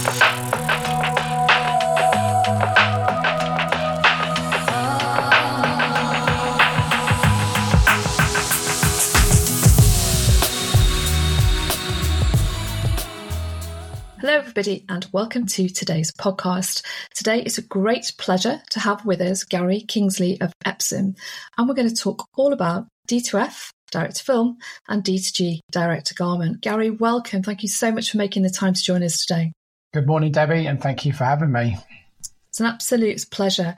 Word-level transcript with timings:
Hello, 0.00 0.12
everybody, 14.22 14.86
and 14.88 15.06
welcome 15.12 15.44
to 15.46 15.68
today's 15.68 16.10
podcast. 16.12 16.82
Today 17.14 17.42
it's 17.42 17.58
a 17.58 17.62
great 17.62 18.12
pleasure 18.16 18.62
to 18.70 18.80
have 18.80 19.04
with 19.04 19.20
us 19.20 19.44
Gary 19.44 19.82
Kingsley 19.82 20.40
of 20.40 20.54
Epson, 20.64 21.18
and 21.58 21.68
we're 21.68 21.74
going 21.74 21.88
to 21.88 21.94
talk 21.94 22.26
all 22.38 22.54
about 22.54 22.86
D2F, 23.06 23.68
direct 23.90 24.16
to 24.16 24.24
film, 24.24 24.56
and 24.88 25.04
D2G, 25.04 25.58
direct 25.70 26.06
to 26.06 26.14
garment. 26.14 26.62
Gary, 26.62 26.88
welcome. 26.88 27.42
Thank 27.42 27.62
you 27.62 27.68
so 27.68 27.92
much 27.92 28.12
for 28.12 28.16
making 28.16 28.44
the 28.44 28.50
time 28.50 28.72
to 28.72 28.82
join 28.82 29.02
us 29.02 29.26
today. 29.26 29.52
Good 29.92 30.06
morning, 30.06 30.30
Debbie, 30.30 30.66
and 30.66 30.80
thank 30.80 31.04
you 31.04 31.12
for 31.12 31.24
having 31.24 31.50
me. 31.50 31.76
It's 32.48 32.60
an 32.60 32.66
absolute 32.66 33.26
pleasure. 33.32 33.74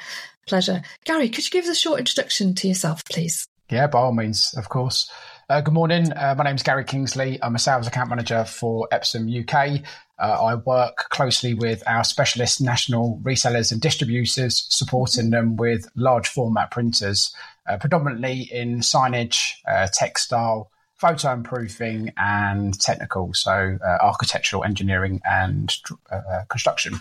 Pleasure. 0.47 0.83
Gary, 1.07 1.30
could 1.30 1.43
you 1.43 1.51
give 1.51 1.65
us 1.65 1.70
a 1.70 1.75
short 1.75 2.01
introduction 2.01 2.55
to 2.57 2.69
yourself, 2.69 3.03
please? 3.07 3.48
Yeah, 3.70 3.87
by 3.87 4.01
all 4.01 4.12
means, 4.12 4.53
of 4.59 4.69
course. 4.69 5.11
Uh, 5.48 5.62
good 5.62 5.73
morning. 5.73 6.12
Uh, 6.12 6.34
my 6.37 6.45
name 6.45 6.56
is 6.56 6.62
Gary 6.62 6.84
Kingsley. 6.84 7.43
I'm 7.43 7.55
a 7.55 7.59
sales 7.59 7.87
account 7.87 8.11
manager 8.11 8.45
for 8.45 8.87
Epson 8.93 9.27
UK. 9.43 9.83
Uh, 10.19 10.45
I 10.45 10.55
work 10.56 11.09
closely 11.09 11.55
with 11.55 11.83
our 11.87 12.05
specialist 12.05 12.61
national 12.61 13.19
resellers 13.23 13.73
and 13.73 13.81
distributors, 13.81 14.67
supporting 14.69 15.31
them 15.31 15.56
with 15.56 15.89
large 15.97 16.29
format 16.29 16.70
printers, 16.70 17.34
uh, 17.67 17.79
predominantly 17.79 18.51
in 18.53 18.81
signage, 18.81 19.55
uh, 19.67 19.87
textile, 21.02 21.42
photoproofing, 21.42 22.12
and 22.16 22.79
technical, 22.80 23.34
so 23.34 23.79
uh, 23.84 23.98
architectural 24.01 24.65
engineering 24.65 25.20
and 25.25 25.75
construction. 26.48 27.01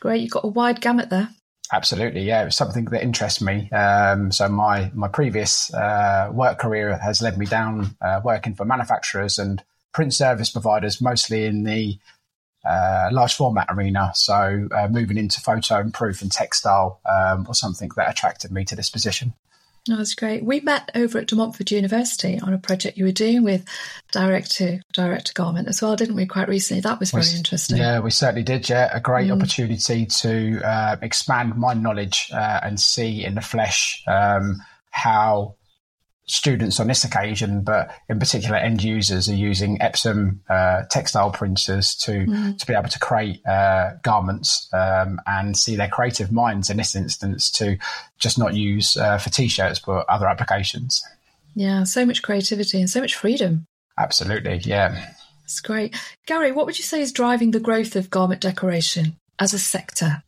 Great, 0.00 0.20
you've 0.22 0.30
got 0.30 0.44
a 0.44 0.48
wide 0.48 0.80
gamut 0.80 1.10
there. 1.10 1.30
Absolutely, 1.72 2.22
yeah. 2.22 2.44
It's 2.44 2.56
something 2.56 2.84
that 2.86 3.02
interests 3.02 3.40
me. 3.40 3.70
Um, 3.70 4.30
so 4.30 4.48
my 4.48 4.90
my 4.94 5.08
previous 5.08 5.72
uh, 5.72 6.30
work 6.32 6.58
career 6.58 6.98
has 6.98 7.22
led 7.22 7.38
me 7.38 7.46
down 7.46 7.96
uh, 8.02 8.20
working 8.22 8.54
for 8.54 8.64
manufacturers 8.64 9.38
and 9.38 9.62
print 9.92 10.12
service 10.12 10.50
providers, 10.50 11.00
mostly 11.00 11.46
in 11.46 11.64
the 11.64 11.98
uh, 12.64 13.08
large 13.12 13.34
format 13.34 13.66
arena. 13.70 14.12
So 14.14 14.68
uh, 14.74 14.88
moving 14.88 15.16
into 15.16 15.40
photo 15.40 15.80
and 15.80 15.92
proof 15.92 16.20
and 16.22 16.30
textile 16.30 17.00
um, 17.06 17.44
was 17.44 17.58
something 17.58 17.90
that 17.96 18.10
attracted 18.10 18.52
me 18.52 18.64
to 18.66 18.76
this 18.76 18.90
position. 18.90 19.32
Oh, 19.90 19.96
that's 19.96 20.14
great. 20.14 20.42
We 20.42 20.60
met 20.60 20.90
over 20.94 21.18
at 21.18 21.26
De 21.26 21.36
Montfort 21.36 21.70
University 21.70 22.40
on 22.40 22.54
a 22.54 22.58
project 22.58 22.96
you 22.96 23.04
were 23.04 23.12
doing 23.12 23.42
with 23.42 23.66
direct 24.12 24.50
to 24.52 24.80
direct 24.94 25.26
to 25.26 25.34
garment 25.34 25.68
as 25.68 25.82
well, 25.82 25.94
didn't 25.94 26.16
we? 26.16 26.24
Quite 26.24 26.48
recently, 26.48 26.80
that 26.80 26.98
was 26.98 27.10
very 27.10 27.24
we, 27.30 27.36
interesting. 27.36 27.76
Yeah, 27.76 28.00
we 28.00 28.10
certainly 28.10 28.44
did. 28.44 28.68
Yeah, 28.68 28.88
a 28.92 29.00
great 29.00 29.28
mm. 29.28 29.34
opportunity 29.34 30.06
to 30.06 30.60
uh, 30.64 30.96
expand 31.02 31.56
my 31.56 31.74
knowledge 31.74 32.30
uh, 32.32 32.60
and 32.62 32.80
see 32.80 33.24
in 33.24 33.34
the 33.34 33.42
flesh 33.42 34.02
um, 34.06 34.62
how 34.90 35.56
students 36.26 36.80
on 36.80 36.86
this 36.86 37.04
occasion, 37.04 37.62
but 37.62 37.90
in 38.08 38.18
particular 38.18 38.56
end 38.56 38.82
users 38.82 39.28
are 39.28 39.34
using 39.34 39.78
Epson 39.78 40.38
uh, 40.48 40.82
textile 40.90 41.30
printers 41.30 41.94
to 41.96 42.12
mm. 42.12 42.58
to 42.58 42.66
be 42.66 42.74
able 42.74 42.88
to 42.88 42.98
create 42.98 43.44
uh, 43.46 43.92
garments 44.02 44.68
um, 44.72 45.20
and 45.26 45.56
see 45.56 45.76
their 45.76 45.88
creative 45.88 46.32
minds 46.32 46.70
in 46.70 46.76
this 46.78 46.94
instance 46.94 47.50
to 47.50 47.76
just 48.18 48.38
not 48.38 48.54
use 48.54 48.96
uh, 48.96 49.18
for 49.18 49.30
t-shirts 49.30 49.78
but 49.78 50.06
other 50.08 50.26
applications. 50.26 51.02
Yeah, 51.54 51.84
so 51.84 52.04
much 52.04 52.22
creativity 52.22 52.80
and 52.80 52.90
so 52.90 53.00
much 53.00 53.14
freedom. 53.14 53.66
Absolutely, 53.98 54.56
yeah. 54.64 55.12
That's 55.42 55.60
great. 55.60 55.94
Gary, 56.26 56.52
what 56.52 56.66
would 56.66 56.78
you 56.78 56.84
say 56.84 57.00
is 57.00 57.12
driving 57.12 57.50
the 57.50 57.60
growth 57.60 57.96
of 57.96 58.10
garment 58.10 58.40
decoration 58.40 59.16
as 59.38 59.52
a 59.52 59.58
sector? 59.58 60.22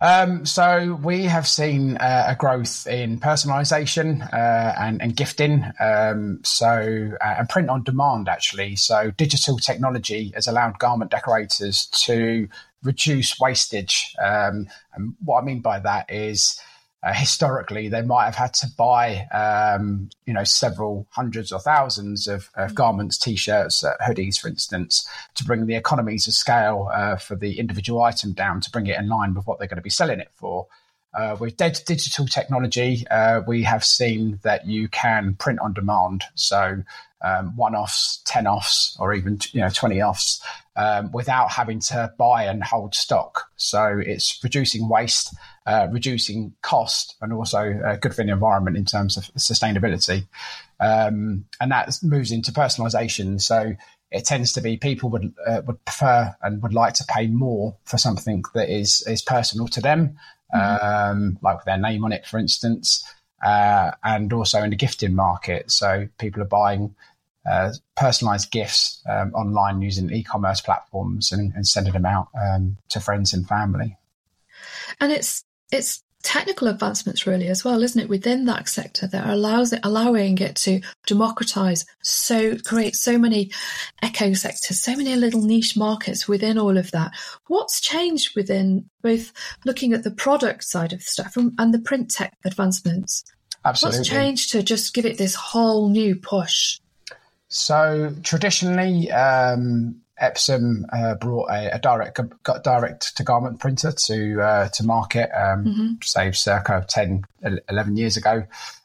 Um, 0.00 0.44
so 0.44 0.98
we 1.02 1.24
have 1.24 1.48
seen 1.48 1.96
uh, 1.96 2.26
a 2.28 2.34
growth 2.34 2.86
in 2.86 3.18
personalisation 3.18 4.30
uh, 4.32 4.74
and, 4.78 5.00
and, 5.00 5.16
gifting. 5.16 5.64
Um, 5.80 6.40
so 6.44 7.12
uh, 7.24 7.34
and 7.38 7.48
print 7.48 7.70
on 7.70 7.82
demand 7.82 8.28
actually. 8.28 8.76
So 8.76 9.10
digital 9.12 9.58
technology 9.58 10.32
has 10.34 10.46
allowed 10.46 10.78
garment 10.78 11.10
decorators 11.10 11.86
to 12.04 12.46
reduce 12.82 13.40
wastage. 13.40 14.14
Um, 14.22 14.68
and 14.94 15.14
what 15.24 15.40
I 15.40 15.44
mean 15.44 15.60
by 15.60 15.80
that 15.80 16.10
is 16.10 16.60
uh, 17.06 17.12
historically 17.12 17.88
they 17.88 18.02
might 18.02 18.24
have 18.24 18.34
had 18.34 18.52
to 18.52 18.66
buy 18.76 19.26
um, 19.26 20.08
you 20.26 20.34
know 20.34 20.42
several 20.42 21.06
hundreds 21.10 21.52
or 21.52 21.60
thousands 21.60 22.26
of, 22.26 22.50
of 22.56 22.72
mm. 22.72 22.74
garments 22.74 23.16
t-shirts 23.16 23.84
uh, 23.84 23.94
hoodies 24.04 24.38
for 24.38 24.48
instance 24.48 25.08
to 25.34 25.44
bring 25.44 25.66
the 25.66 25.76
economies 25.76 26.26
of 26.26 26.34
scale 26.34 26.90
uh, 26.92 27.14
for 27.16 27.36
the 27.36 27.60
individual 27.60 28.02
item 28.02 28.32
down 28.32 28.60
to 28.60 28.70
bring 28.70 28.88
it 28.88 28.98
in 28.98 29.08
line 29.08 29.34
with 29.34 29.46
what 29.46 29.58
they're 29.58 29.68
going 29.68 29.76
to 29.76 29.82
be 29.82 29.90
selling 29.90 30.18
it 30.18 30.30
for 30.34 30.66
uh, 31.14 31.36
with 31.38 31.56
digital 31.56 32.26
technology 32.26 33.06
uh, 33.08 33.40
we 33.46 33.62
have 33.62 33.84
seen 33.84 34.40
that 34.42 34.66
you 34.66 34.88
can 34.88 35.34
print 35.34 35.60
on 35.60 35.72
demand 35.72 36.24
so 36.34 36.82
um, 37.24 37.56
one 37.56 37.74
offs, 37.74 38.22
10 38.26 38.46
offs, 38.46 38.96
or 39.00 39.14
even 39.14 39.38
you 39.52 39.60
know 39.60 39.68
20 39.68 40.02
offs 40.02 40.42
um, 40.76 41.10
without 41.12 41.50
having 41.50 41.80
to 41.80 42.12
buy 42.18 42.44
and 42.44 42.62
hold 42.62 42.94
stock. 42.94 43.44
So 43.56 44.00
it's 44.04 44.38
reducing 44.44 44.88
waste, 44.88 45.34
uh, 45.66 45.88
reducing 45.90 46.54
cost, 46.62 47.16
and 47.20 47.32
also 47.32 47.80
uh, 47.84 47.96
good 47.96 48.14
for 48.14 48.22
the 48.22 48.30
environment 48.30 48.76
in 48.76 48.84
terms 48.84 49.16
of 49.16 49.24
sustainability. 49.34 50.26
Um, 50.78 51.46
and 51.60 51.72
that 51.72 51.90
moves 52.02 52.30
into 52.30 52.52
personalisation. 52.52 53.40
So 53.40 53.74
it 54.10 54.24
tends 54.24 54.52
to 54.52 54.60
be 54.60 54.76
people 54.76 55.10
would 55.10 55.34
uh, 55.46 55.62
would 55.66 55.84
prefer 55.84 56.34
and 56.42 56.62
would 56.62 56.74
like 56.74 56.94
to 56.94 57.04
pay 57.08 57.26
more 57.26 57.76
for 57.84 57.98
something 57.98 58.44
that 58.54 58.68
is 58.68 59.02
is 59.06 59.22
personal 59.22 59.68
to 59.68 59.80
them, 59.80 60.18
mm-hmm. 60.54 60.86
Um, 60.86 61.38
like 61.42 61.56
with 61.56 61.64
their 61.64 61.78
name 61.78 62.04
on 62.04 62.12
it, 62.12 62.26
for 62.26 62.38
instance. 62.38 63.02
Uh, 63.46 63.92
and 64.02 64.32
also 64.32 64.60
in 64.60 64.70
the 64.70 64.76
gifting 64.76 65.14
market. 65.14 65.70
So 65.70 66.08
people 66.18 66.42
are 66.42 66.46
buying 66.46 66.96
uh, 67.48 67.74
personalized 67.96 68.50
gifts 68.50 69.00
um, 69.08 69.32
online 69.34 69.82
using 69.82 70.10
e-commerce 70.10 70.60
platforms 70.60 71.30
and, 71.30 71.52
and 71.54 71.64
sending 71.64 71.92
them 71.92 72.06
out 72.06 72.26
um, 72.36 72.76
to 72.88 72.98
friends 72.98 73.32
and 73.32 73.46
family. 73.46 73.96
And 75.00 75.12
it's 75.12 75.44
it's 75.70 76.02
technical 76.24 76.66
advancements 76.66 77.24
really 77.24 77.46
as 77.46 77.64
well, 77.64 77.84
isn't 77.84 78.02
it, 78.02 78.08
within 78.08 78.46
that 78.46 78.68
sector 78.68 79.06
that 79.06 79.28
allows 79.28 79.72
it 79.72 79.78
allowing 79.84 80.38
it 80.38 80.56
to 80.56 80.80
democratize 81.06 81.86
so 82.02 82.56
create 82.64 82.96
so 82.96 83.16
many 83.16 83.52
echo 84.02 84.32
sectors, 84.32 84.80
so 84.80 84.96
many 84.96 85.14
little 85.14 85.42
niche 85.42 85.76
markets 85.76 86.26
within 86.26 86.58
all 86.58 86.76
of 86.76 86.90
that. 86.90 87.12
What's 87.46 87.80
changed 87.80 88.34
within 88.34 88.90
both 89.02 89.32
looking 89.64 89.92
at 89.92 90.02
the 90.02 90.10
product 90.10 90.64
side 90.64 90.92
of 90.92 91.00
stuff 91.00 91.36
and, 91.36 91.52
and 91.58 91.72
the 91.72 91.78
print 91.78 92.10
tech 92.10 92.36
advancements? 92.44 93.22
Absolutely. 93.66 93.98
What's 93.98 94.08
changed 94.08 94.52
to 94.52 94.62
just 94.62 94.94
give 94.94 95.04
it 95.04 95.18
this 95.18 95.34
whole 95.34 95.88
new 95.88 96.14
push? 96.14 96.78
So 97.48 98.14
traditionally, 98.22 99.10
um, 99.10 100.02
Epson 100.22 100.84
uh, 100.92 101.16
brought 101.16 101.50
a, 101.50 101.74
a, 101.74 101.78
direct 101.80 102.20
direct 102.62 103.16
to 103.16 103.22
garment 103.24 103.58
printer 103.58 103.92
to 104.06 104.40
uh, 104.40 104.68
to 104.68 104.84
market, 104.84 105.30
um, 105.36 105.64
mm-hmm. 105.64 105.92
say 106.02 106.30
circa 106.32 106.84
10, 106.88 107.24
11 107.68 107.96
years 107.96 108.16
ago. 108.16 108.44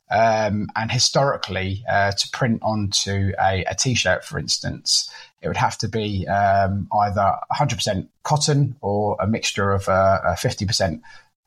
Um, 0.10 0.68
and 0.76 0.92
historically, 0.92 1.86
uh, 1.88 2.12
to 2.12 2.30
print 2.32 2.62
onto 2.64 3.32
a 3.40 3.64
a 3.66 3.76
t-shirt, 3.76 4.26
for 4.26 4.40
instance, 4.40 5.10
it 5.42 5.48
would 5.48 5.58
have 5.58 5.78
to 5.78 5.88
be 5.88 6.28
um, 6.28 6.88
either 6.92 7.36
100% 7.52 8.08
cotton 8.24 8.76
or 8.82 9.16
a 9.20 9.28
mixture 9.28 9.72
of 9.72 9.88
uh, 9.88 10.20
50% 10.36 11.02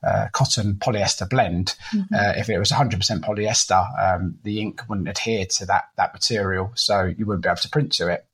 uh, 0.07 0.29
cotton 0.33 0.75
polyester 0.75 1.29
blend. 1.29 1.75
Mm-hmm. 1.93 2.15
Uh, 2.15 2.33
if 2.37 2.49
it 2.49 2.59
was 2.59 2.71
100% 2.71 3.21
polyester, 3.21 3.87
um, 4.01 4.39
the 4.43 4.61
ink 4.61 4.83
wouldn't 4.89 5.09
adhere 5.09 5.47
to 5.47 5.67
that 5.67 5.85
that 5.97 6.13
material, 6.13 6.73
so 6.75 7.05
you 7.05 7.27
wouldn't 7.27 7.43
be 7.43 7.49
able 7.49 7.57
to 7.57 7.71
print 7.71 7.93
to 7.93 8.09
it. 8.09 8.27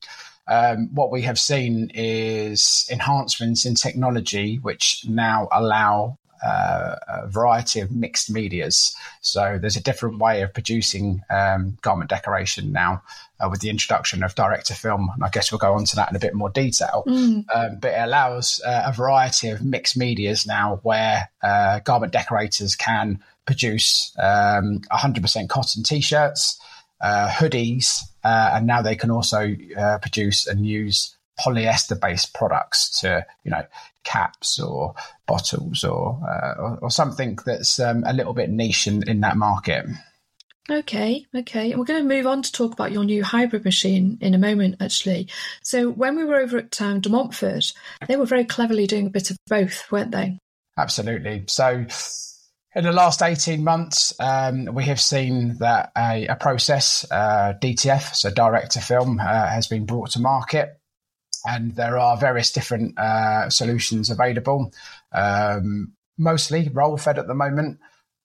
Um, 0.47 0.89
what 0.93 1.13
we 1.13 1.23
have 1.23 1.39
seen 1.39 1.91
is 1.95 2.89
enhancements 2.91 3.65
in 3.65 3.77
technology, 3.77 4.57
which 4.57 5.05
now 5.09 5.49
allow 5.53 6.19
uh, 6.45 6.97
a 7.09 7.29
variety 7.29 7.81
of 7.81 7.91
mixed 7.91 8.31
medias. 8.31 8.95
So 9.21 9.59
there's 9.61 9.77
a 9.77 9.83
different 9.83 10.19
way 10.19 10.43
of 10.43 10.53
producing 10.55 11.23
um, 11.31 11.77
garment 11.83 12.11
decoration 12.11 12.73
now 12.73 13.03
uh, 13.41 13.49
with 13.51 13.61
the 13.61 13.71
introduction 13.71 14.23
of 14.23 14.35
direct 14.35 14.67
to 14.67 14.75
film. 14.75 15.11
And 15.15 15.25
I 15.25 15.29
guess 15.29 15.51
we'll 15.51 15.59
go 15.59 15.75
on 15.75 15.85
to 15.87 15.97
that 15.97 16.11
in 16.11 16.17
a 16.17 16.21
bit 16.21 16.35
more 16.35 16.51
detail. 16.51 17.05
Mm. 17.07 17.45
Um, 17.55 17.79
but 17.81 17.93
it 17.93 18.01
allows 18.01 18.61
uh, 18.65 18.85
a 18.87 18.93
variety 18.93 19.49
of 19.49 19.63
mixed 19.63 19.97
medias 19.97 20.47
now 20.47 20.81
where 20.83 21.31
uh, 21.43 21.81
garment 21.81 22.13
decorators 22.13 22.77
can 22.77 23.21
produce 23.47 24.15
um, 24.19 24.81
100% 24.93 25.49
cotton 25.49 25.83
t-shirts, 25.83 26.61
uh, 27.01 27.29
hoodies, 27.29 28.03
uh, 28.23 28.53
and 28.55 28.67
now 28.67 28.83
they 28.83 28.95
can 28.95 29.11
also 29.11 29.57
produce 30.03 30.47
and 30.47 30.67
use 30.67 31.17
polyester 31.41 31.99
based 31.99 32.35
products 32.35 33.01
to 33.01 33.25
you 33.45 33.51
know 33.51 33.63
caps 34.05 34.59
or 34.59 34.95
bottles 35.27 35.85
or 35.85 36.21
uh, 36.29 36.61
or, 36.61 36.79
or, 36.83 36.91
something 36.91 37.39
that's 37.45 37.79
um, 37.79 38.03
a 38.07 38.13
little 38.13 38.33
bit 38.33 38.51
niche 38.51 38.87
in, 38.87 39.09
in 39.09 39.21
that 39.21 39.37
market. 39.37 39.87
Okay, 40.71 41.27
okay. 41.35 41.71
And 41.71 41.81
we're 41.81 41.87
going 41.87 42.03
to 42.03 42.17
move 42.17 42.27
on 42.27 42.43
to 42.43 42.53
talk 42.53 42.73
about 42.73 42.93
your 42.93 43.05
new 43.05 43.25
hybrid 43.25 43.65
machine 43.65 44.19
in 44.21 44.35
a 44.35 44.39
moment, 44.39 44.77
actually. 44.81 45.29
So, 45.63 45.91
when 45.91 46.17
we 46.17 46.25
were 46.25 46.37
over 46.37 46.59
at 46.59 46.81
um, 46.81 47.01
De 47.01 47.09
Montfort, 47.09 47.73
they 48.07 48.17
were 48.17 48.27
very 48.27 48.45
cleverly 48.45 48.87
doing 48.87 49.07
a 49.07 49.11
bit 49.11 49.31
of 49.31 49.39
both, 49.49 49.91
weren't 49.91 50.13
they? 50.13 50.39
Absolutely. 50.79 51.45
So, 51.49 51.87
in 52.75 52.85
the 52.85 52.93
last 52.93 53.21
18 53.21 53.65
months, 53.65 54.15
um, 54.21 54.67
we 54.67 54.85
have 54.85 55.01
seen 55.01 55.57
that 55.59 55.91
a, 55.97 56.27
a 56.27 56.37
process, 56.37 57.05
uh, 57.11 57.55
DTF, 57.61 58.15
so 58.15 58.31
direct 58.31 58.73
to 58.73 58.81
film, 58.81 59.19
uh, 59.19 59.25
has 59.25 59.67
been 59.67 59.87
brought 59.87 60.13
to 60.13 60.21
market. 60.21 60.80
And 61.47 61.75
there 61.75 61.99
are 61.99 62.17
various 62.17 62.53
different 62.53 62.99
uh, 62.99 63.51
solutions 63.51 64.11
available, 64.11 64.73
um, 65.13 65.93
mostly 66.19 66.69
roll 66.73 66.97
fed 66.97 67.19
at 67.19 67.27
the 67.27 67.35
moment. 67.35 67.79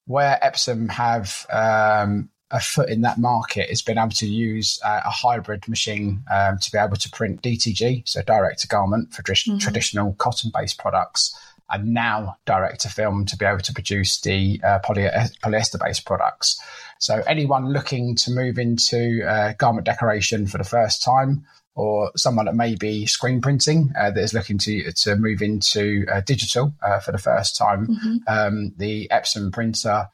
Where 0.06 0.38
Epson 0.42 0.88
have 0.90 1.46
um, 1.50 2.30
a 2.50 2.60
foot 2.60 2.88
in 2.88 3.00
that 3.00 3.18
market 3.18 3.68
has 3.68 3.82
been 3.82 3.98
able 3.98 4.10
to 4.10 4.26
use 4.26 4.78
uh, 4.84 5.00
a 5.04 5.10
hybrid 5.10 5.66
machine 5.68 6.22
um, 6.30 6.58
to 6.58 6.70
be 6.70 6.78
able 6.78 6.96
to 6.96 7.10
print 7.10 7.42
DTG, 7.42 8.08
so 8.08 8.22
direct 8.22 8.60
to 8.60 8.68
garment 8.68 9.12
for 9.12 9.22
mm-hmm. 9.22 9.58
traditional 9.58 10.12
cotton 10.14 10.52
based 10.54 10.78
products, 10.78 11.36
and 11.70 11.92
now 11.92 12.36
direct 12.46 12.80
to 12.82 12.88
film 12.88 13.24
to 13.26 13.36
be 13.36 13.44
able 13.44 13.58
to 13.58 13.72
produce 13.72 14.20
the 14.20 14.60
uh, 14.62 14.78
poly- 14.78 15.10
polyester 15.42 15.82
based 15.82 16.04
products. 16.04 16.60
So 16.98 17.22
anyone 17.26 17.72
looking 17.72 18.14
to 18.16 18.30
move 18.30 18.58
into 18.58 19.26
uh, 19.26 19.54
garment 19.54 19.86
decoration 19.86 20.46
for 20.46 20.58
the 20.58 20.64
first 20.64 21.02
time, 21.02 21.46
or 21.76 22.10
someone 22.16 22.46
that 22.46 22.56
may 22.56 22.74
be 22.74 23.06
screen 23.06 23.40
printing 23.40 23.92
uh, 23.96 24.10
that 24.10 24.22
is 24.22 24.34
looking 24.34 24.58
to 24.58 24.90
to 24.92 25.14
move 25.14 25.42
into 25.42 26.04
uh, 26.10 26.20
digital 26.22 26.74
uh, 26.82 26.98
for 26.98 27.12
the 27.12 27.18
first 27.18 27.56
time, 27.56 27.86
mm-hmm. 27.86 28.16
um, 28.26 28.72
the 28.78 29.06
Epson 29.12 29.52
printer 29.52 30.08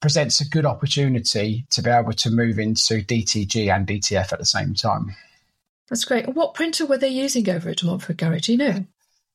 presents 0.00 0.40
a 0.40 0.48
good 0.48 0.66
opportunity 0.66 1.64
to 1.70 1.80
be 1.80 1.90
able 1.90 2.12
to 2.12 2.30
move 2.30 2.58
into 2.58 3.02
DTG 3.02 3.72
and 3.72 3.86
DTF 3.86 4.32
at 4.32 4.38
the 4.38 4.44
same 4.44 4.74
time. 4.74 5.14
That's 5.88 6.04
great. 6.04 6.26
What 6.34 6.54
printer 6.54 6.86
were 6.86 6.98
they 6.98 7.10
using 7.10 7.48
over 7.48 7.68
at 7.68 7.84
Montfort 7.84 8.16
Garage? 8.16 8.46
Do 8.46 8.52
you 8.52 8.58
know? 8.58 8.86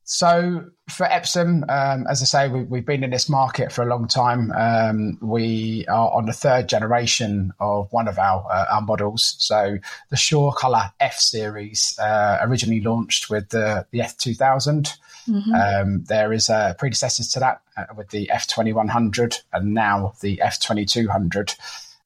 So 0.09 0.63
for 0.87 1.05
Epson, 1.05 1.63
um, 1.69 2.07
as 2.07 2.21
I 2.21 2.25
say, 2.25 2.47
we, 2.47 2.79
have 2.79 2.85
been 2.85 3.03
in 3.03 3.09
this 3.09 3.27
market 3.27 3.73
for 3.73 3.83
a 3.83 3.85
long 3.85 4.07
time. 4.07 4.53
Um, 4.53 5.17
we 5.21 5.85
are 5.89 6.09
on 6.11 6.25
the 6.25 6.31
third 6.31 6.69
generation 6.69 7.51
of 7.59 7.91
one 7.91 8.07
of 8.07 8.17
our, 8.17 8.45
uh, 8.49 8.65
our 8.71 8.81
models. 8.81 9.35
So 9.37 9.79
the 10.09 10.15
Surecolor 10.15 10.93
F 11.01 11.15
series 11.19 11.99
uh, 11.99 12.37
originally 12.39 12.79
launched 12.79 13.29
with 13.29 13.49
the, 13.49 13.85
the 13.91 13.99
F2000. 13.99 14.97
Mm-hmm. 15.27 15.53
Um, 15.53 16.03
there 16.05 16.31
is 16.31 16.47
a 16.47 16.73
predecessor 16.79 17.25
to 17.33 17.39
that 17.41 17.61
uh, 17.75 17.93
with 17.97 18.09
the 18.11 18.31
F2100 18.33 19.41
and 19.51 19.73
now 19.73 20.13
the 20.21 20.37
F2200. 20.37 21.57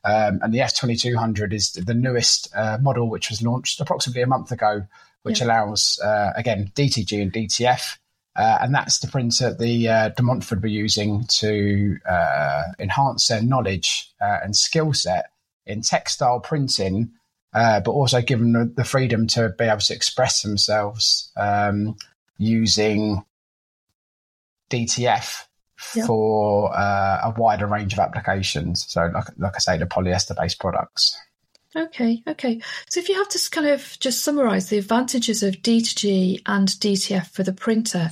Um, 0.03 0.39
and 0.41 0.53
the 0.53 0.59
F2200 0.59 1.53
is 1.53 1.73
the 1.73 1.93
newest 1.93 2.49
uh, 2.55 2.77
model, 2.81 3.09
which 3.09 3.29
was 3.29 3.41
launched 3.41 3.79
approximately 3.79 4.23
a 4.23 4.27
month 4.27 4.51
ago 4.51 4.87
which 5.23 5.39
yeah. 5.39 5.47
allows, 5.47 5.99
uh, 6.03 6.31
again, 6.35 6.71
DTG 6.75 7.21
and 7.21 7.33
DTF. 7.33 7.97
Uh, 8.35 8.59
and 8.61 8.73
that's 8.73 8.99
the 8.99 9.07
printer 9.07 9.53
the 9.53 9.89
uh, 9.89 10.09
De 10.09 10.23
Montfort 10.23 10.61
were 10.61 10.67
using 10.67 11.25
to 11.27 11.97
uh, 12.09 12.63
enhance 12.79 13.27
their 13.27 13.41
knowledge 13.41 14.09
uh, 14.21 14.37
and 14.41 14.55
skill 14.55 14.93
set 14.93 15.31
in 15.65 15.81
textile 15.81 16.39
printing, 16.39 17.11
uh, 17.53 17.81
but 17.81 17.91
also 17.91 18.21
give 18.21 18.39
them 18.39 18.53
the, 18.53 18.65
the, 18.65 18.85
freedom 18.85 19.27
to 19.27 19.53
be 19.57 19.65
able 19.65 19.81
to 19.81 19.93
express 19.93 20.43
themselves 20.43 21.29
um, 21.35 21.97
using 22.37 23.23
DTF 24.69 25.45
for 26.05 26.71
uh, 26.77 27.19
a 27.23 27.33
wider 27.37 27.67
range 27.67 27.93
of 27.93 27.99
applications. 27.99 28.85
So, 28.87 29.09
like, 29.13 29.25
like 29.37 29.53
I 29.55 29.59
say, 29.59 29.77
the 29.77 29.85
polyester 29.85 30.35
based 30.39 30.59
products. 30.59 31.17
Okay, 31.75 32.21
okay. 32.27 32.59
So 32.89 32.99
if 32.99 33.07
you 33.07 33.15
have 33.15 33.29
to 33.29 33.49
kind 33.49 33.67
of 33.67 33.97
just 33.99 34.23
summarize 34.23 34.69
the 34.69 34.77
advantages 34.77 35.41
of 35.41 35.55
D2G 35.55 36.41
and 36.45 36.67
DTF 36.67 37.27
for 37.27 37.43
the 37.43 37.53
printer 37.53 38.11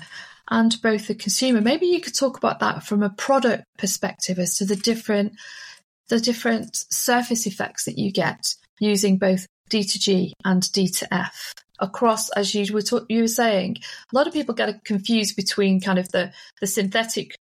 and 0.50 0.82
both 0.82 1.08
the 1.08 1.16
consumer, 1.16 1.60
maybe 1.60 1.86
you 1.86 2.00
could 2.00 2.16
talk 2.16 2.38
about 2.38 2.60
that 2.60 2.84
from 2.84 3.04
a 3.04 3.10
product 3.10 3.66
perspective 3.78 4.40
as 4.40 4.58
to 4.58 4.66
the 4.66 4.78
different 4.78 5.34
the 6.08 6.20
different 6.20 6.76
surface 6.90 7.46
effects 7.46 7.86
that 7.86 8.00
you 8.00 8.12
get 8.12 8.42
using 8.80 9.18
both 9.18 9.46
D2G 9.70 10.32
and 10.46 10.64
D2F 10.64 11.54
across 11.80 12.30
as 12.32 12.56
you 12.56 12.74
were 12.74 12.82
ta- 12.82 13.06
you 13.10 13.22
were 13.22 13.28
saying 13.28 13.78
a 14.12 14.16
lot 14.16 14.28
of 14.28 14.34
people 14.34 14.56
get 14.56 14.84
confused 14.84 15.36
between 15.36 15.80
kind 15.80 16.00
of 16.00 16.12
the 16.12 16.32
the 16.62 16.68
synthetic 16.68 17.36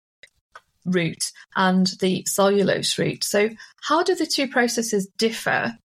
route 0.84 1.32
and 1.56 1.92
the 2.00 2.24
cellulose 2.26 2.98
route 2.98 3.24
so 3.24 3.48
how 3.82 4.02
do 4.02 4.14
the 4.14 4.26
two 4.26 4.48
processes 4.48 5.08
differ 5.18 5.78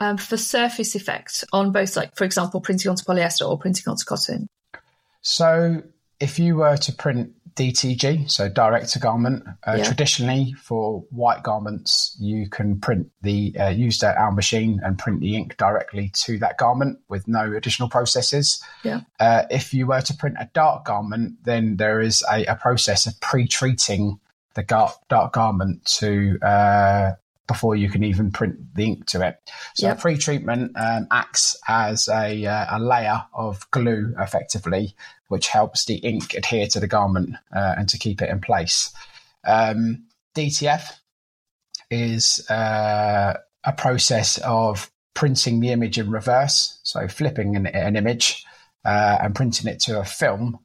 um, 0.00 0.16
for 0.16 0.36
surface 0.36 0.94
effect 0.94 1.44
on 1.52 1.72
both, 1.72 1.96
like, 1.96 2.16
for 2.16 2.24
example, 2.24 2.60
printing 2.60 2.90
onto 2.90 3.04
polyester 3.04 3.48
or 3.48 3.58
printing 3.58 3.84
onto 3.88 4.04
cotton? 4.04 4.48
So, 5.22 5.82
if 6.20 6.38
you 6.38 6.56
were 6.56 6.76
to 6.76 6.92
print 6.92 7.32
DTG, 7.56 8.30
so 8.30 8.48
direct 8.48 8.90
to 8.92 8.98
garment, 8.98 9.44
uh, 9.66 9.76
yeah. 9.78 9.84
traditionally 9.84 10.52
for 10.54 11.04
white 11.10 11.42
garments, 11.42 12.16
you 12.20 12.48
can 12.48 12.80
print 12.80 13.10
the 13.22 13.54
uh, 13.58 13.68
use 13.68 14.02
our 14.02 14.32
machine 14.32 14.80
and 14.82 14.98
print 14.98 15.20
the 15.20 15.36
ink 15.36 15.56
directly 15.56 16.10
to 16.14 16.38
that 16.38 16.58
garment 16.58 16.98
with 17.08 17.28
no 17.28 17.52
additional 17.52 17.88
processes. 17.88 18.62
Yeah. 18.82 19.02
Uh, 19.20 19.44
if 19.50 19.72
you 19.72 19.86
were 19.86 20.00
to 20.02 20.14
print 20.14 20.36
a 20.38 20.48
dark 20.52 20.84
garment, 20.84 21.44
then 21.44 21.76
there 21.76 22.00
is 22.00 22.24
a, 22.30 22.44
a 22.46 22.56
process 22.56 23.06
of 23.06 23.20
pre-treating 23.20 24.18
the 24.54 24.62
dark, 24.62 24.92
dark 25.08 25.32
garment 25.32 25.84
to 25.98 26.38
uh, 26.42 27.12
before 27.46 27.76
you 27.76 27.90
can 27.90 28.02
even 28.02 28.30
print 28.30 28.74
the 28.74 28.84
ink 28.84 29.06
to 29.06 29.26
it. 29.26 29.38
So 29.74 29.88
yep. 29.88 30.00
pre-treatment 30.00 30.72
um, 30.76 31.06
acts 31.10 31.56
as 31.68 32.08
a, 32.08 32.46
uh, 32.46 32.78
a, 32.78 32.80
layer 32.80 33.22
of 33.34 33.70
glue, 33.70 34.14
effectively, 34.18 34.94
which 35.28 35.48
helps 35.48 35.84
the 35.84 35.96
ink 35.96 36.34
adhere 36.34 36.66
to 36.68 36.80
the 36.80 36.86
garment 36.86 37.36
uh, 37.54 37.74
and 37.76 37.88
to 37.90 37.98
keep 37.98 38.22
it 38.22 38.30
in 38.30 38.40
place. 38.40 38.94
Um, 39.46 40.04
DTF 40.34 40.90
is 41.90 42.48
uh, 42.48 43.34
a 43.64 43.72
process 43.72 44.38
of 44.38 44.90
printing 45.12 45.60
the 45.60 45.70
image 45.70 45.98
in 45.98 46.10
reverse, 46.10 46.78
so 46.82 47.06
flipping 47.08 47.56
an, 47.56 47.66
an 47.66 47.96
image 47.96 48.44
uh, 48.84 49.18
and 49.22 49.34
printing 49.34 49.70
it 49.70 49.80
to 49.80 50.00
a 50.00 50.04
film, 50.04 50.58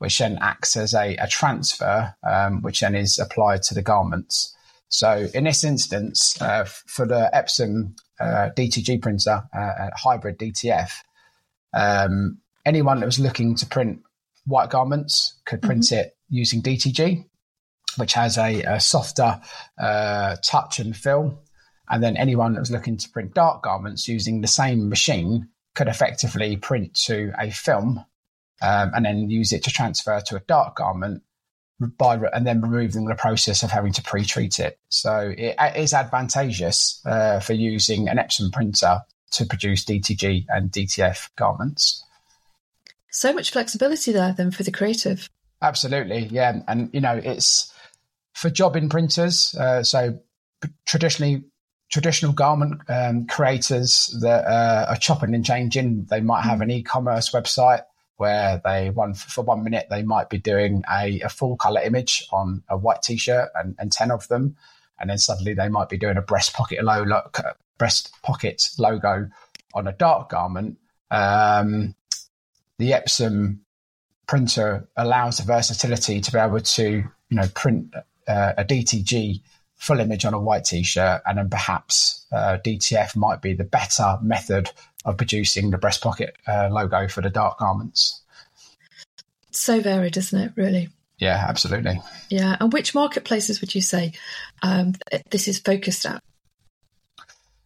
which 0.00 0.18
then 0.18 0.38
acts 0.40 0.76
as 0.76 0.94
a, 0.94 1.14
a 1.16 1.28
transfer, 1.28 2.14
um, 2.26 2.62
which 2.62 2.80
then 2.80 2.94
is 2.94 3.18
applied 3.18 3.62
to 3.62 3.74
the 3.74 3.82
garments. 3.82 4.56
So 4.88 5.28
in 5.34 5.44
this 5.44 5.62
instance, 5.62 6.40
uh, 6.40 6.64
for 6.64 7.06
the 7.06 7.30
Epson 7.34 7.98
uh, 8.18 8.48
DTG 8.56 9.02
printer, 9.02 9.42
uh, 9.52 9.90
hybrid 9.94 10.38
DTF, 10.38 10.90
um, 11.74 12.38
anyone 12.64 13.00
that 13.00 13.06
was 13.06 13.20
looking 13.20 13.54
to 13.56 13.66
print 13.66 14.00
white 14.46 14.70
garments 14.70 15.34
could 15.44 15.60
print 15.60 15.82
mm-hmm. 15.82 16.00
it 16.00 16.16
using 16.30 16.62
DTG, 16.62 17.26
which 17.98 18.14
has 18.14 18.38
a, 18.38 18.62
a 18.62 18.80
softer 18.80 19.38
uh, 19.78 20.36
touch 20.42 20.78
and 20.78 20.96
feel. 20.96 21.42
And 21.90 22.02
then 22.02 22.16
anyone 22.16 22.54
that 22.54 22.60
was 22.60 22.70
looking 22.70 22.96
to 22.96 23.08
print 23.10 23.34
dark 23.34 23.64
garments 23.64 24.08
using 24.08 24.40
the 24.40 24.48
same 24.48 24.88
machine 24.88 25.50
could 25.74 25.88
effectively 25.88 26.56
print 26.56 26.94
to 27.04 27.32
a 27.38 27.50
film 27.50 28.02
um, 28.62 28.92
and 28.94 29.04
then 29.04 29.30
use 29.30 29.52
it 29.52 29.64
to 29.64 29.70
transfer 29.70 30.20
to 30.26 30.36
a 30.36 30.40
dark 30.40 30.76
garment 30.76 31.22
by 31.80 32.16
and 32.32 32.46
then 32.46 32.60
removing 32.60 33.06
the 33.06 33.14
process 33.14 33.62
of 33.62 33.70
having 33.70 33.92
to 33.92 34.02
pre-treat 34.02 34.58
it. 34.58 34.78
So 34.90 35.32
it 35.36 35.56
is 35.76 35.94
advantageous 35.94 37.00
uh, 37.06 37.40
for 37.40 37.54
using 37.54 38.08
an 38.08 38.18
Epson 38.18 38.52
printer 38.52 39.00
to 39.32 39.46
produce 39.46 39.84
DTG 39.84 40.44
and 40.48 40.70
DTF 40.70 41.30
garments. 41.36 42.04
So 43.10 43.32
much 43.32 43.50
flexibility 43.50 44.12
there 44.12 44.34
then 44.36 44.50
for 44.50 44.62
the 44.62 44.70
creative. 44.70 45.28
Absolutely, 45.62 46.28
yeah, 46.30 46.60
and 46.68 46.90
you 46.92 47.00
know 47.00 47.20
it's 47.22 47.72
for 48.34 48.50
jobbing 48.50 48.88
printers. 48.88 49.54
Uh, 49.54 49.82
so 49.82 50.18
traditionally, 50.86 51.44
traditional 51.90 52.32
garment 52.32 52.80
um, 52.88 53.26
creators 53.26 54.16
that 54.20 54.46
uh, 54.46 54.86
are 54.90 54.96
chopping 54.96 55.34
and 55.34 55.44
changing, 55.44 56.06
they 56.08 56.20
might 56.20 56.42
have 56.42 56.60
mm. 56.60 56.62
an 56.62 56.70
e-commerce 56.70 57.32
website 57.32 57.82
where 58.20 58.60
they 58.62 58.90
one 58.90 59.14
for 59.14 59.42
one 59.42 59.64
minute 59.64 59.86
they 59.88 60.02
might 60.02 60.28
be 60.28 60.36
doing 60.36 60.84
a, 60.92 61.20
a 61.22 61.28
full 61.30 61.56
color 61.56 61.80
image 61.80 62.28
on 62.30 62.62
a 62.68 62.76
white 62.76 63.00
t-shirt 63.00 63.48
and, 63.54 63.74
and 63.78 63.90
10 63.90 64.10
of 64.10 64.28
them. 64.28 64.56
And 64.98 65.08
then 65.08 65.16
suddenly 65.16 65.54
they 65.54 65.70
might 65.70 65.88
be 65.88 65.96
doing 65.96 66.18
a 66.18 66.22
breast 66.22 66.52
pocket 66.52 66.84
logo, 66.84 67.30
breast 67.78 68.12
pocket 68.22 68.62
logo 68.78 69.30
on 69.72 69.86
a 69.86 69.92
dark 69.92 70.28
garment. 70.28 70.76
Um, 71.10 71.94
the 72.76 72.90
epson 72.90 73.60
printer 74.26 74.86
allows 74.98 75.38
the 75.38 75.44
versatility 75.44 76.20
to 76.20 76.30
be 76.30 76.38
able 76.38 76.60
to 76.60 76.84
you 76.84 77.36
know 77.36 77.48
print 77.54 77.94
uh, 78.28 78.52
a 78.58 78.64
dtg 78.66 79.40
full 79.76 79.98
image 79.98 80.26
on 80.26 80.34
a 80.34 80.38
white 80.38 80.64
t-shirt. 80.64 81.22
And 81.24 81.38
then 81.38 81.48
perhaps 81.48 82.26
uh, 82.30 82.58
dtf 82.62 83.16
might 83.16 83.40
be 83.40 83.54
the 83.54 83.64
better 83.64 84.18
method 84.20 84.70
of 85.04 85.16
producing 85.16 85.70
the 85.70 85.78
breast 85.78 86.02
pocket 86.02 86.36
uh, 86.46 86.68
logo 86.70 87.08
for 87.08 87.20
the 87.20 87.30
dark 87.30 87.58
garments. 87.58 88.20
So 89.50 89.80
varied, 89.80 90.16
isn't 90.16 90.40
it? 90.40 90.52
Really. 90.56 90.88
Yeah, 91.18 91.44
absolutely. 91.48 92.00
Yeah, 92.30 92.56
and 92.60 92.72
which 92.72 92.94
marketplaces 92.94 93.60
would 93.60 93.74
you 93.74 93.82
say 93.82 94.12
um, 94.62 94.94
this 95.30 95.48
is 95.48 95.58
focused 95.58 96.06
at? 96.06 96.22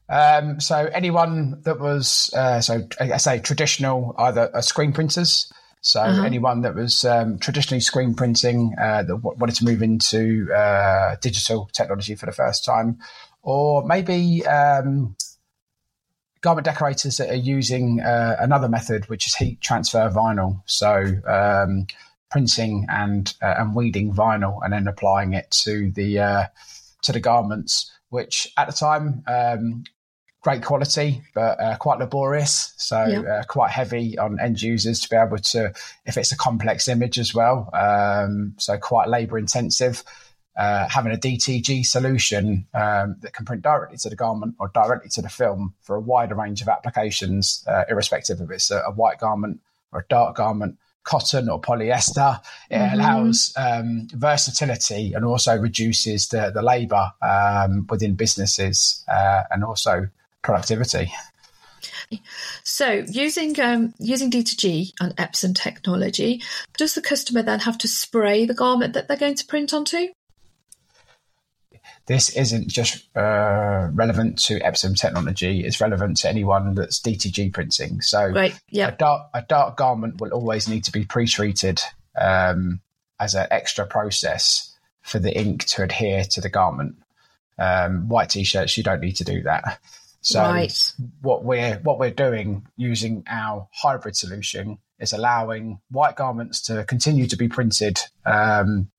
Um, 0.09 0.61
so 0.61 0.91
anyone 0.93 1.61
that 1.62 1.81
was, 1.81 2.33
uh, 2.37 2.61
so 2.61 2.83
I 3.00 3.17
say 3.17 3.38
traditional, 3.38 4.14
either 4.19 4.55
uh, 4.55 4.61
screen 4.61 4.93
printers. 4.93 5.53
So 5.81 6.00
uh-huh. 6.00 6.25
anyone 6.25 6.62
that 6.62 6.75
was 6.75 7.05
um, 7.05 7.38
traditionally 7.38 7.81
screen 7.81 8.14
printing 8.14 8.75
uh, 8.81 9.03
that 9.03 9.09
w- 9.09 9.37
wanted 9.38 9.57
to 9.57 9.64
move 9.64 9.83
into 9.83 10.50
uh, 10.53 11.17
digital 11.21 11.69
technology 11.73 12.14
for 12.14 12.26
the 12.26 12.33
first 12.33 12.64
time, 12.64 12.99
or 13.43 13.87
maybe 13.87 14.45
um, 14.47 15.14
garment 16.44 16.66
decorators 16.66 17.16
that 17.16 17.30
are 17.30 17.34
using 17.34 18.00
uh, 18.00 18.36
another 18.38 18.68
method, 18.68 19.08
which 19.08 19.26
is 19.26 19.34
heat 19.34 19.62
transfer 19.62 20.10
vinyl. 20.10 20.60
So 20.66 20.90
um, 21.26 21.86
printing 22.30 22.86
and 22.90 23.32
uh, 23.42 23.54
and 23.58 23.74
weeding 23.74 24.12
vinyl 24.12 24.60
and 24.62 24.72
then 24.74 24.86
applying 24.86 25.32
it 25.32 25.50
to 25.64 25.90
the 25.92 26.18
uh, 26.18 26.44
to 27.02 27.12
the 27.12 27.20
garments, 27.20 27.90
which 28.10 28.52
at 28.58 28.66
the 28.66 28.74
time 28.74 29.24
um, 29.26 29.84
great 30.42 30.62
quality, 30.62 31.22
but 31.34 31.58
uh, 31.58 31.76
quite 31.78 31.98
laborious. 31.98 32.74
So 32.76 32.98
uh, 32.98 33.44
quite 33.44 33.70
heavy 33.70 34.18
on 34.18 34.38
end 34.38 34.60
users 34.60 35.00
to 35.00 35.08
be 35.08 35.16
able 35.16 35.38
to, 35.38 35.72
if 36.04 36.18
it's 36.18 36.32
a 36.32 36.36
complex 36.36 36.86
image 36.86 37.18
as 37.18 37.34
well. 37.34 37.70
Um, 37.72 38.54
so 38.58 38.76
quite 38.76 39.08
labour 39.08 39.38
intensive. 39.38 40.04
Uh, 40.56 40.88
having 40.88 41.12
a 41.12 41.16
DTG 41.16 41.84
solution 41.84 42.64
um, 42.75 43.16
that 43.23 43.32
can 43.32 43.44
print 43.44 43.61
directly 43.61 43.96
to 43.96 44.08
the 44.08 44.14
garment 44.14 44.54
or 44.61 44.70
directly 44.73 45.08
to 45.08 45.20
the 45.20 45.28
film 45.28 45.75
for 45.80 45.96
a 45.96 46.00
wider 46.00 46.37
range 46.37 46.62
of 46.62 46.68
applications, 46.68 47.64
uh, 47.66 47.82
irrespective 47.88 48.40
of 48.40 48.49
it's 48.52 48.70
a, 48.70 48.78
a, 48.87 48.92
white 48.92 49.18
garment 49.18 49.58
or 49.90 50.00
a 50.00 50.04
dark 50.08 50.37
garment, 50.37 50.78
cotton 51.02 51.49
or 51.49 51.61
polyester. 51.61 52.40
It 52.70 52.76
mm-hmm. 52.76 52.94
allows 52.94 53.52
um, 53.56 54.06
versatility 54.12 55.12
and 55.12 55.25
also 55.25 55.56
reduces 55.56 56.28
the, 56.28 56.52
the 56.54 56.62
labour 56.62 57.11
um, 57.20 57.87
within 57.90 58.14
businesses 58.14 59.04
uh, 59.08 59.42
and 59.50 59.64
also 59.64 60.08
productivity. 60.42 61.12
So, 62.62 63.04
using 63.08 63.58
um, 63.61 63.92
using 63.99 64.30
D2G 64.30 64.92
and 65.00 65.16
Epson 65.16 65.54
technology, 65.54 66.42
does 66.76 66.94
the 66.94 67.02
customer 67.02 67.42
then 67.42 67.61
have 67.61 67.78
to 67.78 67.88
spray 67.88 68.46
the 68.46 68.54
garment 68.54 68.94
that 68.94 69.08
they're 69.08 69.16
going 69.16 69.34
to 69.34 69.46
print 69.46 69.75
onto? 69.75 70.08
This 72.07 72.31
isn't 72.31 72.69
just 72.69 73.05
uh, 73.17 73.88
relevant 73.93 74.38
to 74.45 74.61
Epson 74.61 74.99
technology; 74.99 75.64
it's 75.64 75.81
relevant 75.81 76.19
to 76.19 76.29
anyone 76.29 76.75
that's 76.75 77.00
DTG 77.00 77.53
printing. 77.53 78.00
So, 78.00 78.26
right, 78.26 78.59
yeah, 78.71 78.88
a 78.88 78.97
dark 78.97 79.29
a 79.35 79.43
dark 79.43 79.76
garment 79.76 80.21
will 80.21 80.33
always 80.33 80.69
need 80.69 80.85
to 80.85 80.93
be 80.93 81.05
pre-treated 81.05 81.81
um, 82.21 82.81
as 83.19 83.35
an 83.35 83.47
extra 83.50 83.87
process 83.87 84.75
for 85.03 85.19
the 85.19 85.37
ink 85.37 85.64
to 85.67 85.83
adhere 85.83 86.25
to 86.25 86.41
the 86.41 86.49
garment. 86.49 86.97
Um, 87.59 88.09
white 88.09 88.31
t-shirts, 88.31 88.76
you 88.76 88.83
don't 88.83 89.00
need 89.00 89.17
to 89.17 89.25
do 89.25 89.43
that. 89.43 89.79
So, 90.21 90.41
right. 90.41 90.93
what 91.21 91.45
we're 91.45 91.76
what 91.83 91.99
we're 91.99 92.11
doing 92.11 92.67
using 92.76 93.25
our 93.29 93.69
hybrid 93.73 94.17
solution 94.17 94.79
is 94.99 95.12
allowing 95.12 95.81
white 95.91 96.17
garments 96.17 96.62
to 96.62 96.85
continue 96.85 97.26
to 97.26 97.37
be 97.37 97.49
printed 97.49 98.00
um, 98.25 98.91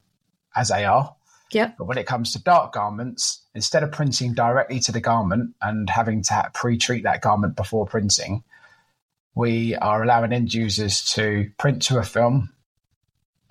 as 0.56 0.70
they 0.70 0.86
are 0.86 1.14
Yep. 1.51 1.75
But 1.77 1.85
when 1.85 1.97
it 1.97 2.07
comes 2.07 2.33
to 2.33 2.43
dark 2.43 2.73
garments, 2.73 3.41
instead 3.53 3.83
of 3.83 3.91
printing 3.91 4.33
directly 4.33 4.79
to 4.81 4.91
the 4.91 4.99
garment 4.99 5.55
and 5.61 5.89
having 5.89 6.23
to 6.23 6.51
pre-treat 6.53 7.03
that 7.03 7.21
garment 7.21 7.55
before 7.55 7.85
printing, 7.85 8.43
we 9.35 9.75
are 9.75 10.01
allowing 10.01 10.33
end 10.33 10.53
users 10.53 11.03
to 11.13 11.51
print 11.57 11.81
to 11.83 11.97
a 11.99 12.03
film, 12.03 12.51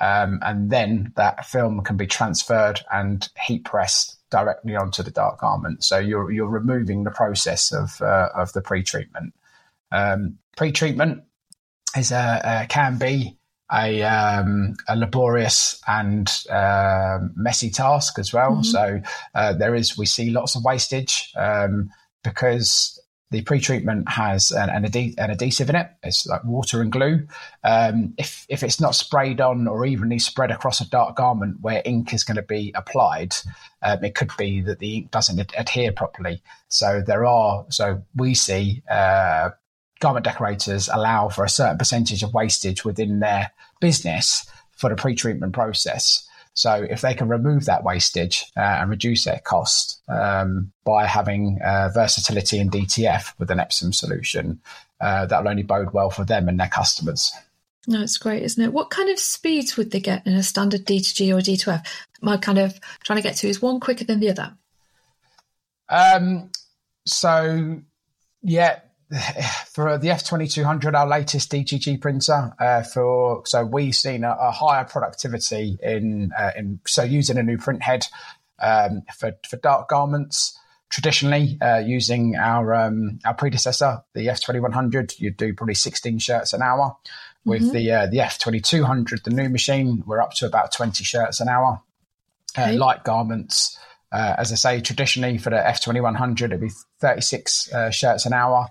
um, 0.00 0.40
and 0.42 0.70
then 0.70 1.12
that 1.16 1.46
film 1.46 1.82
can 1.82 1.96
be 1.96 2.06
transferred 2.06 2.80
and 2.90 3.28
heat 3.46 3.64
pressed 3.64 4.18
directly 4.30 4.74
onto 4.74 5.02
the 5.02 5.10
dark 5.10 5.38
garment. 5.38 5.84
So 5.84 5.98
you're 5.98 6.30
you're 6.30 6.48
removing 6.48 7.04
the 7.04 7.10
process 7.10 7.72
of 7.72 8.00
uh, 8.02 8.30
of 8.34 8.52
the 8.54 8.62
pre-treatment. 8.62 9.34
Um, 9.92 10.38
pre-treatment 10.56 11.22
is 11.96 12.10
a, 12.10 12.62
a 12.62 12.66
can 12.66 12.98
be 12.98 13.38
a, 13.72 14.02
um, 14.02 14.74
a 14.88 14.96
laborious 14.96 15.80
and 15.86 16.30
uh, 16.50 17.18
messy 17.34 17.70
task 17.70 18.18
as 18.18 18.32
well. 18.32 18.52
Mm-hmm. 18.52 18.62
So 18.62 19.00
uh, 19.34 19.52
there 19.54 19.74
is, 19.74 19.96
we 19.96 20.06
see 20.06 20.30
lots 20.30 20.54
of 20.54 20.64
wastage 20.64 21.32
um, 21.36 21.90
because 22.22 23.00
the 23.30 23.42
pre-treatment 23.42 24.08
has 24.08 24.52
an, 24.52 24.70
an, 24.70 24.84
ad- 24.84 25.14
an, 25.18 25.30
adhesive 25.30 25.68
in 25.68 25.74
it. 25.74 25.90
It's 26.04 26.24
like 26.24 26.44
water 26.44 26.80
and 26.80 26.92
glue. 26.92 27.26
Um, 27.64 28.14
if 28.16 28.46
if 28.48 28.62
it's 28.62 28.80
not 28.80 28.94
sprayed 28.94 29.40
on 29.40 29.66
or 29.66 29.84
evenly 29.84 30.20
spread 30.20 30.52
across 30.52 30.80
a 30.80 30.88
dark 30.88 31.16
garment 31.16 31.60
where 31.60 31.82
ink 31.84 32.14
is 32.14 32.22
going 32.22 32.36
to 32.36 32.42
be 32.42 32.70
applied, 32.76 33.34
um, 33.82 34.04
it 34.04 34.14
could 34.14 34.30
be 34.38 34.60
that 34.60 34.78
the 34.78 34.98
ink 34.98 35.10
doesn't 35.10 35.40
ad- 35.40 35.54
adhere 35.56 35.90
properly. 35.90 36.42
So 36.68 37.02
there 37.04 37.24
are. 37.24 37.66
So 37.70 38.04
we 38.14 38.34
see 38.34 38.84
uh, 38.88 39.50
garment 40.04 40.26
decorators 40.26 40.90
allow 40.92 41.30
for 41.30 41.44
a 41.44 41.48
certain 41.48 41.78
percentage 41.78 42.22
of 42.22 42.34
wastage 42.34 42.84
within 42.84 43.20
their 43.20 43.50
business 43.80 44.46
for 44.76 44.90
the 44.90 44.96
pre-treatment 44.96 45.54
process. 45.54 46.28
So 46.52 46.86
if 46.90 47.00
they 47.00 47.14
can 47.14 47.28
remove 47.28 47.64
that 47.64 47.84
wastage 47.84 48.44
uh, 48.54 48.60
and 48.60 48.90
reduce 48.90 49.24
their 49.24 49.40
cost 49.42 50.02
um, 50.08 50.70
by 50.84 51.06
having 51.06 51.58
uh, 51.64 51.88
versatility 51.94 52.58
in 52.58 52.68
DTF 52.68 53.32
with 53.38 53.50
an 53.50 53.56
Epson 53.56 53.94
solution, 53.94 54.60
uh, 55.00 55.24
that 55.24 55.42
will 55.42 55.48
only 55.48 55.62
bode 55.62 55.94
well 55.94 56.10
for 56.10 56.26
them 56.26 56.50
and 56.50 56.60
their 56.60 56.68
customers. 56.68 57.32
No, 57.86 58.02
it's 58.02 58.18
great, 58.18 58.42
isn't 58.42 58.62
it? 58.62 58.74
What 58.74 58.90
kind 58.90 59.08
of 59.08 59.18
speeds 59.18 59.78
would 59.78 59.90
they 59.90 60.00
get 60.00 60.26
in 60.26 60.34
a 60.34 60.42
standard 60.42 60.84
D2G 60.84 61.34
or 61.34 61.40
D2F? 61.40 61.86
My 62.20 62.36
kind 62.36 62.58
of 62.58 62.78
trying 63.04 63.16
to 63.16 63.22
get 63.22 63.36
to 63.36 63.48
is 63.48 63.62
one 63.62 63.80
quicker 63.80 64.04
than 64.04 64.20
the 64.20 64.28
other. 64.28 64.54
Um, 65.88 66.50
so 67.06 67.80
yeah, 68.42 68.80
for 69.72 69.98
the 69.98 70.08
F2200, 70.08 70.94
our 70.94 71.06
latest 71.06 71.52
DTG 71.52 72.00
printer, 72.00 72.52
uh, 72.58 72.82
for 72.82 73.42
so 73.46 73.64
we've 73.64 73.94
seen 73.94 74.24
a, 74.24 74.36
a 74.40 74.50
higher 74.50 74.84
productivity 74.84 75.78
in 75.82 76.32
uh, 76.36 76.52
in 76.56 76.80
so 76.86 77.02
using 77.02 77.38
a 77.38 77.42
new 77.42 77.58
print 77.58 77.82
head 77.82 78.06
um, 78.60 79.02
for 79.18 79.32
for 79.48 79.56
dark 79.56 79.88
garments. 79.88 80.58
Traditionally, 80.90 81.58
uh, 81.60 81.78
using 81.78 82.36
our 82.36 82.74
um, 82.74 83.18
our 83.24 83.34
predecessor, 83.34 84.02
the 84.14 84.28
F2100, 84.28 85.18
you'd 85.18 85.36
do 85.36 85.52
probably 85.52 85.74
16 85.74 86.18
shirts 86.18 86.52
an 86.52 86.62
hour. 86.62 86.96
With 87.44 87.62
mm-hmm. 87.62 87.72
the 87.72 87.90
uh, 87.90 88.06
the 88.06 88.18
F2200, 88.18 89.24
the 89.24 89.30
new 89.30 89.48
machine, 89.48 90.02
we're 90.06 90.20
up 90.20 90.32
to 90.34 90.46
about 90.46 90.72
20 90.72 91.04
shirts 91.04 91.40
an 91.40 91.48
hour. 91.48 91.82
Uh, 92.56 92.62
okay. 92.62 92.72
Light 92.76 93.02
garments, 93.04 93.76
uh, 94.12 94.34
as 94.38 94.52
I 94.52 94.54
say, 94.54 94.80
traditionally 94.80 95.38
for 95.38 95.50
the 95.50 95.56
F2100, 95.56 96.42
it'd 96.44 96.60
be 96.60 96.70
36 97.00 97.70
shirts 97.90 98.24
an 98.24 98.32
hour. 98.32 98.68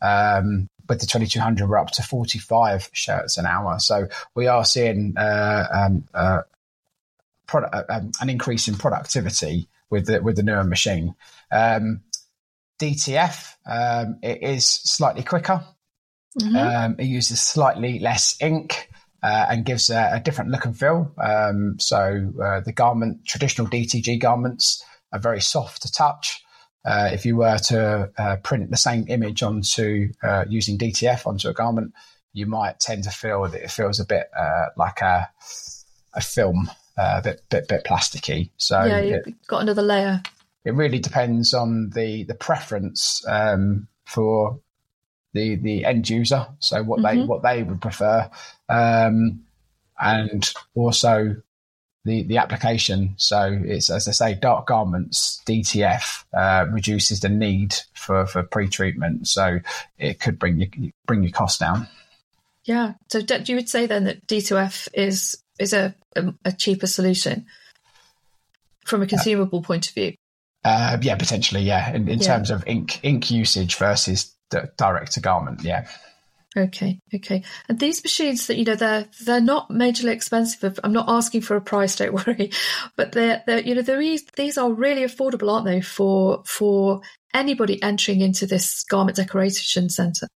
Um, 0.00 0.68
with 0.88 1.00
the 1.00 1.06
2200, 1.06 1.68
we're 1.68 1.78
up 1.78 1.90
to 1.92 2.02
45 2.02 2.90
shirts 2.92 3.38
an 3.38 3.46
hour. 3.46 3.78
So 3.78 4.08
we 4.34 4.46
are 4.46 4.64
seeing 4.64 5.14
uh, 5.16 5.66
um, 5.72 6.04
uh, 6.14 6.42
product, 7.46 7.74
uh, 7.74 7.84
um, 7.88 8.12
an 8.20 8.30
increase 8.30 8.68
in 8.68 8.76
productivity 8.76 9.68
with 9.90 10.06
the, 10.06 10.22
with 10.22 10.36
the 10.36 10.42
newer 10.42 10.64
machine. 10.64 11.14
Um, 11.50 12.02
DTF, 12.78 13.54
um, 13.66 14.18
it 14.22 14.42
is 14.42 14.66
slightly 14.66 15.22
quicker. 15.22 15.64
Mm-hmm. 16.40 16.56
Um, 16.56 16.96
it 16.98 17.06
uses 17.06 17.40
slightly 17.40 17.98
less 17.98 18.36
ink. 18.40 18.90
Uh, 19.22 19.46
and 19.48 19.64
gives 19.64 19.90
a, 19.90 20.10
a, 20.12 20.20
different 20.20 20.50
look 20.50 20.66
and 20.66 20.78
feel. 20.78 21.10
Um, 21.18 21.80
so 21.80 22.32
uh, 22.40 22.60
the 22.60 22.72
garment, 22.72 23.24
traditional 23.24 23.66
DTG 23.66 24.20
garments, 24.20 24.84
are 25.10 25.18
very 25.18 25.40
soft 25.40 25.82
to 25.82 25.90
touch. 25.90 26.44
Uh, 26.86 27.10
if 27.12 27.26
you 27.26 27.36
were 27.36 27.58
to 27.58 28.10
uh, 28.16 28.36
print 28.44 28.70
the 28.70 28.76
same 28.76 29.06
image 29.08 29.42
onto 29.42 30.12
uh, 30.22 30.44
using 30.48 30.78
DTF 30.78 31.26
onto 31.26 31.48
a 31.48 31.52
garment, 31.52 31.92
you 32.32 32.46
might 32.46 32.78
tend 32.78 33.02
to 33.04 33.10
feel 33.10 33.42
that 33.48 33.60
it 33.60 33.70
feels 33.70 33.98
a 33.98 34.04
bit 34.04 34.30
uh, 34.38 34.66
like 34.76 35.00
a 35.00 35.28
a 36.14 36.20
film, 36.20 36.70
uh, 36.96 37.16
a 37.18 37.22
bit 37.22 37.42
bit 37.50 37.66
bit 37.66 37.84
plasticky. 37.84 38.50
So 38.56 38.84
yeah, 38.84 39.00
you've 39.00 39.26
it, 39.26 39.46
got 39.48 39.62
another 39.62 39.82
layer. 39.82 40.22
It 40.64 40.74
really 40.74 41.00
depends 41.00 41.54
on 41.54 41.90
the 41.90 42.22
the 42.22 42.34
preference 42.34 43.24
um, 43.26 43.88
for 44.04 44.60
the 45.32 45.56
the 45.56 45.84
end 45.84 46.08
user. 46.08 46.46
So 46.60 46.84
what 46.84 47.00
mm-hmm. 47.00 47.20
they 47.20 47.26
what 47.26 47.42
they 47.42 47.62
would 47.64 47.80
prefer, 47.80 48.30
um, 48.68 49.44
and 49.98 50.52
also 50.74 51.36
the, 52.06 52.22
the 52.22 52.38
application. 52.38 53.14
So 53.18 53.60
it's, 53.64 53.90
as 53.90 54.08
I 54.08 54.12
say, 54.12 54.34
dark 54.34 54.66
garments, 54.66 55.42
DTF, 55.46 56.24
uh, 56.32 56.66
reduces 56.70 57.20
the 57.20 57.28
need 57.28 57.74
for, 57.94 58.26
for 58.26 58.44
pre-treatment. 58.44 59.26
So 59.28 59.58
it 59.98 60.20
could 60.20 60.38
bring 60.38 60.60
you, 60.60 60.92
bring 61.04 61.22
your 61.22 61.32
cost 61.32 61.60
down. 61.60 61.88
Yeah. 62.64 62.94
So 63.10 63.18
you 63.18 63.56
would 63.56 63.68
say 63.68 63.86
then 63.86 64.04
that 64.04 64.26
D2F 64.26 64.88
is, 64.94 65.36
is 65.58 65.72
a, 65.72 65.94
a, 66.44 66.52
cheaper 66.52 66.86
solution 66.86 67.46
from 68.84 69.02
a 69.02 69.06
consumable 69.06 69.58
uh, 69.58 69.62
point 69.62 69.88
of 69.88 69.94
view? 69.94 70.14
Uh, 70.64 70.98
yeah, 71.02 71.16
potentially. 71.16 71.62
Yeah. 71.62 71.90
In, 71.92 72.08
in 72.08 72.20
yeah. 72.20 72.26
terms 72.26 72.50
of 72.50 72.66
ink, 72.66 73.04
ink 73.04 73.30
usage 73.30 73.76
versus 73.76 74.32
direct 74.76 75.12
to 75.12 75.20
garment. 75.20 75.62
Yeah. 75.62 75.88
Okay, 76.56 77.00
okay. 77.14 77.42
And 77.68 77.78
these 77.78 78.02
machines 78.02 78.46
that 78.46 78.56
you 78.56 78.64
know 78.64 78.76
they're 78.76 79.06
they're 79.24 79.42
not 79.42 79.68
majorly 79.68 80.12
expensive. 80.12 80.80
I'm 80.82 80.92
not 80.92 81.08
asking 81.08 81.42
for 81.42 81.54
a 81.54 81.60
price, 81.60 81.96
don't 81.96 82.14
worry, 82.26 82.50
but 82.96 83.12
they're 83.12 83.42
they're 83.46 83.60
you 83.60 83.74
know 83.74 83.82
they're, 83.82 84.00
these 84.36 84.56
are 84.56 84.72
really 84.72 85.02
affordable, 85.02 85.52
aren't 85.52 85.66
they, 85.66 85.82
for 85.82 86.42
for 86.46 87.02
anybody 87.34 87.82
entering 87.82 88.22
into 88.22 88.46
this 88.46 88.84
garment 88.84 89.16
decoration 89.16 89.90
centre? 89.90 90.28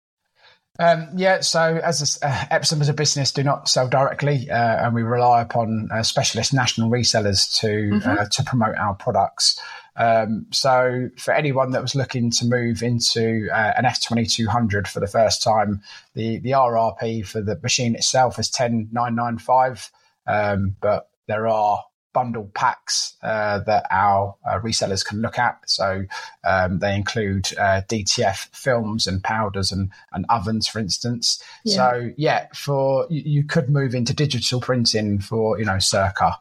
Um, 0.80 1.08
yeah, 1.16 1.40
so 1.40 1.80
as 1.82 2.18
a, 2.22 2.26
uh, 2.26 2.44
Epson 2.52 2.80
as 2.80 2.88
a 2.88 2.94
business 2.94 3.32
do 3.32 3.42
not 3.42 3.68
sell 3.68 3.88
directly, 3.88 4.48
uh, 4.48 4.86
and 4.86 4.94
we 4.94 5.02
rely 5.02 5.42
upon 5.42 5.88
uh, 5.92 6.04
specialist 6.04 6.54
national 6.54 6.88
resellers 6.88 7.52
to 7.60 7.66
mm-hmm. 7.66 8.08
Uh, 8.08 8.26
to 8.26 8.42
promote 8.44 8.76
our 8.76 8.94
products. 8.94 9.60
Um, 9.96 10.46
so 10.52 11.10
for 11.18 11.34
anyone 11.34 11.72
that 11.72 11.82
was 11.82 11.96
looking 11.96 12.30
to 12.30 12.46
move 12.46 12.84
into 12.84 13.48
uh, 13.52 13.72
an 13.76 13.84
F2200 13.84 14.86
for 14.86 15.00
the 15.00 15.08
first 15.08 15.42
time, 15.42 15.82
the 16.14 16.38
the 16.38 16.52
RRP 16.52 17.26
for 17.26 17.40
the 17.42 17.58
machine 17.60 17.96
itself 17.96 18.38
is 18.38 18.48
10995, 18.48 19.90
um, 20.28 20.76
but 20.80 21.10
there 21.26 21.48
are 21.48 21.84
bundle 22.12 22.50
packs 22.54 23.16
uh, 23.22 23.60
that 23.60 23.86
our 23.90 24.34
uh, 24.48 24.58
resellers 24.60 25.04
can 25.04 25.20
look 25.20 25.38
at. 25.38 25.58
So 25.66 26.04
um, 26.44 26.78
they 26.78 26.94
include 26.94 27.48
uh, 27.58 27.82
DTF 27.88 28.48
films 28.54 29.06
and 29.06 29.22
powders 29.22 29.72
and, 29.72 29.90
and 30.12 30.24
ovens, 30.28 30.66
for 30.66 30.78
instance. 30.78 31.42
Yeah. 31.64 31.76
So 31.76 32.10
yeah, 32.16 32.46
for 32.54 33.06
you, 33.10 33.22
you, 33.24 33.44
could 33.44 33.68
move 33.68 33.94
into 33.94 34.14
digital 34.14 34.60
printing 34.60 35.20
for 35.20 35.58
you 35.58 35.64
know 35.64 35.78
circa 35.78 36.38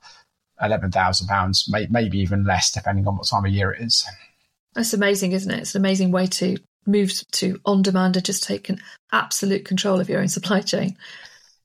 eleven 0.62 0.92
thousand 0.92 1.28
pounds, 1.28 1.70
maybe 1.90 2.20
even 2.20 2.46
less, 2.46 2.72
depending 2.72 3.08
on 3.08 3.18
what 3.18 3.28
time 3.28 3.46
of 3.46 3.52
year 3.52 3.72
it 3.72 3.82
is. 3.82 4.06
That's 4.74 4.94
amazing, 4.94 5.32
isn't 5.32 5.52
it? 5.52 5.60
It's 5.60 5.76
an 5.76 5.82
amazing 5.82 6.12
way 6.12 6.28
to 6.28 6.58
move 6.86 7.12
to 7.32 7.60
on 7.66 7.82
demand 7.82 8.16
and 8.16 8.26
just 8.26 8.44
take 8.44 8.70
an 8.70 8.80
absolute 9.12 9.66
control 9.66 10.00
of 10.00 10.10
your 10.10 10.22
own 10.22 10.28
supply 10.28 10.62
chain. 10.62 10.98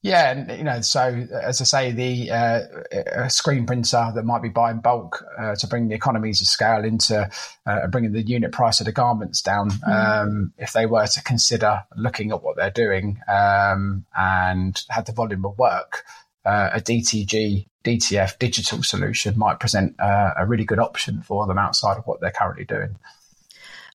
Yeah, 0.03 0.33
and 0.33 0.59
you 0.59 0.65
know, 0.65 0.81
so 0.81 1.27
as 1.33 1.61
I 1.61 1.65
say, 1.65 1.93
the 1.93 2.31
uh, 2.33 3.29
screen 3.29 3.67
printer 3.67 4.11
that 4.13 4.25
might 4.25 4.43
be 4.43 4.49
buying 4.49 4.81
bulk 4.81 5.25
uh, 5.39 5.55
to 5.55 5.67
bring 5.69 5.87
the 5.87 5.95
economies 5.95 6.41
of 6.41 6.49
scale 6.49 6.85
into 6.85 7.31
uh, 7.67 7.87
bringing 7.87 8.11
the 8.11 8.23
unit 8.23 8.51
price 8.51 8.81
of 8.81 8.87
the 8.87 8.93
garments 8.93 9.43
down. 9.43 9.71
Mm. 9.71 10.25
Um, 10.25 10.53
if 10.59 10.73
they 10.73 10.87
were 10.87 11.07
to 11.07 11.23
consider 11.23 11.85
looking 11.97 12.33
at 12.33 12.43
what 12.43 12.57
they're 12.57 12.71
doing 12.71 13.21
um, 13.29 14.05
and 14.17 14.83
had 14.91 15.07
the 15.07 15.13
volume 15.13 15.47
of 15.47 15.57
work, 15.57 16.05
uh, 16.45 16.71
a 16.73 16.81
DTG 16.81 17.69
DTF 17.85 18.39
digital 18.41 18.83
solution 18.83 19.39
might 19.39 19.61
present 19.61 19.99
uh, 20.01 20.31
a 20.37 20.47
really 20.47 20.65
good 20.65 20.81
option 20.81 21.23
for 21.23 21.47
them 21.47 21.59
outside 21.59 21.97
of 21.97 22.05
what 22.07 22.21
they're 22.21 22.33
currently 22.33 22.65
doing. 22.65 22.97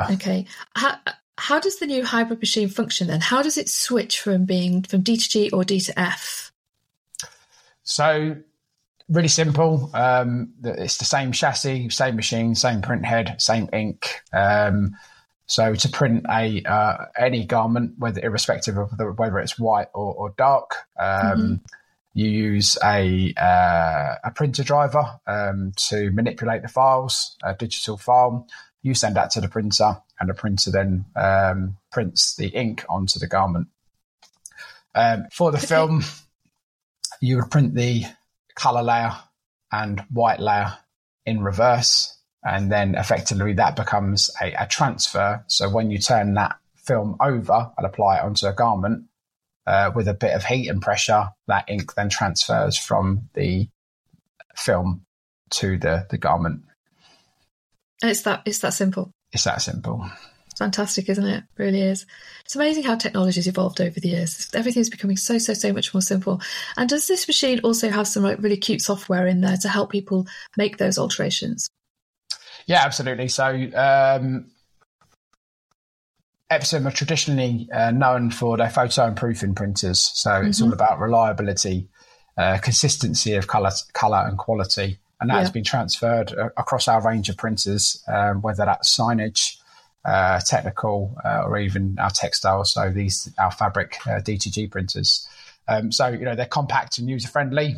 Okay. 0.10 0.46
How, 0.76 1.00
how 1.38 1.60
does 1.60 1.79
the 1.79 1.86
new 1.86 2.03
hybrid 2.03 2.39
machine 2.39 2.70
function 2.70 3.08
then? 3.08 3.22
How 3.22 3.41
does 3.41 3.58
it 3.58 3.70
switch 3.70 4.20
from 4.20 4.46
being 4.46 4.84
from 4.84 5.01
D 5.01 5.17
to 5.17 5.29
G 5.29 5.50
or 5.51 5.63
D 5.63 5.79
to 5.82 6.00
F? 6.00 6.51
So 7.84 8.38
really 9.10 9.27
simple. 9.27 9.89
Um, 9.94 10.53
it's 10.63 10.98
the 10.98 11.06
same 11.06 11.32
chassis, 11.32 11.89
same 11.89 12.15
machine, 12.15 12.56
same 12.56 12.82
print 12.82 13.06
head, 13.06 13.36
same 13.39 13.70
ink. 13.72 14.22
Um, 14.34 14.96
so 15.46 15.75
to 15.75 15.89
print 15.89 16.25
a 16.29 16.62
uh, 16.63 17.06
any 17.17 17.46
garment, 17.46 17.94
whether 17.98 18.20
irrespective 18.22 18.77
of 18.77 18.98
the, 18.98 19.06
whether 19.06 19.39
it's 19.39 19.58
white 19.58 19.88
or, 19.94 20.13
or 20.13 20.34
dark, 20.38 20.75
um, 21.00 21.08
mm-hmm. 21.08 21.53
You 22.14 22.30
use 22.30 22.78
a 22.84 23.34
uh, 23.38 24.16
a 24.24 24.32
printer 24.32 24.64
driver 24.64 25.20
um, 25.28 25.74
to 25.90 26.12
manipulate 26.12 26.62
the 26.62 26.68
files, 26.68 27.36
a 27.44 27.54
digital 27.54 27.98
file. 27.98 28.48
You 28.82 28.94
send 28.94 29.16
that 29.16 29.32
to 29.32 29.42
the 29.42 29.50
printer 29.50 29.98
and 30.20 30.30
the 30.30 30.34
printer 30.34 30.72
then 30.72 31.06
um, 31.16 31.78
prints 31.92 32.36
the 32.36 32.48
ink 32.48 32.86
onto 32.90 33.20
the 33.20 33.28
garment. 33.28 33.68
Um, 34.96 35.26
for 35.32 35.52
the 35.52 35.60
film, 35.60 36.04
you 37.22 37.38
would 37.38 37.52
print 37.52 37.76
the 37.76 38.04
color 38.56 38.82
layer 38.82 39.16
and 39.72 40.00
white 40.10 40.40
layer 40.40 40.74
in 41.26 41.44
reverse, 41.44 42.18
and 42.44 42.72
then 42.72 42.96
effectively 42.96 43.54
that 43.54 43.76
becomes 43.76 44.32
a, 44.42 44.54
a 44.54 44.68
transfer. 44.68 45.44
So 45.48 45.70
when 45.70 45.92
you 45.92 46.00
turn 46.00 46.34
that 46.36 46.58
film 46.76 47.18
over 47.20 47.72
and 47.78 47.86
apply 47.86 48.18
it 48.18 48.24
onto 48.24 48.48
a 48.48 48.54
garment 48.54 49.04
uh, 49.68 49.92
with 49.94 50.08
a 50.08 50.14
bit 50.14 50.34
of 50.34 50.46
heat 50.46 50.70
and 50.70 50.82
pressure, 50.82 51.30
that 51.48 51.70
ink 51.70 51.94
then 51.96 52.10
transfers 52.10 52.78
from 52.78 53.30
the 53.34 53.68
film 54.56 55.04
to 55.52 55.78
the, 55.78 56.08
the 56.10 56.18
garment. 56.18 56.63
And 58.02 58.12
it's 58.12 58.22
that 58.22 58.44
it's 58.46 58.60
that 58.60 58.74
simple. 58.74 59.12
It's 59.32 59.44
that 59.44 59.62
simple. 59.62 60.10
Fantastic, 60.58 61.10
isn't 61.10 61.26
it? 61.26 61.38
it? 61.38 61.44
Really 61.58 61.82
is. 61.82 62.06
It's 62.44 62.56
amazing 62.56 62.84
how 62.84 62.96
technology 62.96 63.39
has 63.39 63.48
evolved 63.48 63.80
over 63.80 64.00
the 64.00 64.10
years. 64.10 64.50
Everything's 64.56 64.89
becoming 64.89 65.18
so, 65.18 65.38
so, 65.38 65.54
so 65.54 65.72
much 65.72 65.94
more 65.94 66.02
simple. 66.02 66.41
And 66.76 66.89
does 66.89 67.06
this 67.06 67.28
machine 67.28 67.60
also 67.60 67.89
have 67.89 68.08
some 68.08 68.24
like 68.24 68.41
really 68.41 68.58
cute 68.58 68.82
software 68.82 69.28
in 69.28 69.41
there 69.41 69.58
to 69.58 69.70
help 69.70 69.91
people 69.91 70.26
make 70.56 70.78
those 70.78 70.98
alterations? 70.98 71.70
Yeah, 72.65 72.84
absolutely. 72.84 73.28
So 73.28 73.46
um, 73.76 74.50
Epson 76.52 76.86
are 76.88 76.92
traditionally 76.92 77.70
uh, 77.74 77.92
known 77.92 78.32
for 78.32 78.58
their 78.58 78.70
photo 78.70 79.06
and 79.06 79.18
proofing 79.18 79.54
printers. 79.54 80.00
So 80.14 80.42
it's 80.42 80.58
mm-hmm. 80.58 80.68
all 80.68 80.74
about 80.74 81.00
reliability, 81.00 81.90
uh, 82.38 82.58
consistency 82.60 83.36
of 83.36 83.48
color, 83.48 83.72
color 83.94 84.26
and 84.28 84.38
quality 84.38 85.00
and 85.20 85.30
that 85.30 85.36
yeah. 85.36 85.40
has 85.40 85.52
been 85.52 85.64
transferred 85.64 86.34
uh, 86.34 86.50
across 86.58 86.88
our 86.88 87.02
range 87.02 87.30
of 87.30 87.38
printers, 87.38 88.04
um, 88.08 88.42
whether 88.42 88.66
that's 88.66 88.96
signage, 88.96 89.58
uh, 90.06 90.40
technical, 90.40 91.16
uh, 91.26 91.44
or 91.46 91.58
even 91.58 91.98
our 92.00 92.12
textile. 92.12 92.64
So 92.66 92.92
these 92.92 93.34
our 93.40 93.52
fabric 93.52 93.98
uh, 94.06 94.20
DTG 94.22 94.70
printers. 94.70 95.28
Um, 95.68 95.92
so 95.92 96.08
you 96.08 96.26
know 96.26 96.36
they're 96.36 96.46
compact 96.46 96.98
and 96.98 97.10
user 97.10 97.28
friendly. 97.28 97.76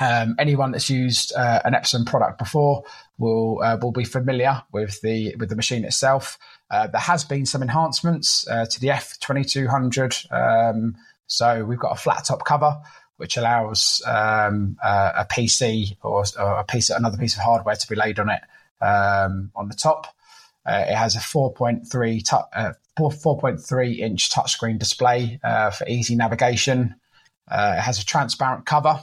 Um, 0.00 0.36
anyone 0.38 0.72
that's 0.72 0.88
used 0.88 1.34
uh, 1.34 1.60
an 1.64 1.74
Epson 1.74 2.06
product 2.06 2.38
before 2.38 2.84
will 3.18 3.60
uh, 3.62 3.76
will 3.80 3.92
be 3.92 4.04
familiar 4.04 4.62
with 4.72 5.00
the 5.00 5.34
with 5.36 5.48
the 5.48 5.56
machine 5.56 5.84
itself. 5.84 6.38
There 6.70 7.00
has 7.00 7.24
been 7.24 7.46
some 7.46 7.62
enhancements 7.62 8.44
to 8.44 8.80
the 8.80 8.90
F 8.90 9.18
twenty 9.20 9.44
two 9.44 9.68
hundred. 9.68 10.16
Um, 10.30 10.96
so 11.26 11.64
we've 11.64 11.78
got 11.78 11.92
a 11.92 12.00
flat 12.00 12.24
top 12.24 12.44
cover 12.44 12.80
which 13.20 13.36
allows 13.36 14.00
um, 14.06 14.78
uh, 14.82 15.12
a 15.14 15.26
PC 15.26 15.94
or, 16.02 16.24
or, 16.38 16.60
a 16.60 16.64
piece, 16.64 16.88
another 16.88 17.18
piece 17.18 17.36
of 17.36 17.42
hardware 17.42 17.76
to 17.76 17.86
be 17.86 17.94
laid 17.94 18.18
on 18.18 18.30
it 18.30 18.40
um, 18.80 19.52
on 19.54 19.68
the 19.68 19.74
top. 19.74 20.06
Uh, 20.64 20.86
it 20.88 20.94
has 20.94 21.16
a 21.16 21.18
4.3 21.18 22.24
tu- 22.24 22.58
uh, 22.58 22.72
4.3 22.98 23.98
inch 23.98 24.30
touchscreen 24.30 24.78
display 24.78 25.38
uh, 25.44 25.68
for 25.70 25.86
easy 25.86 26.16
navigation. 26.16 26.94
Uh, 27.46 27.74
it 27.76 27.82
has 27.82 28.00
a 28.00 28.06
transparent 28.06 28.64
cover 28.64 28.98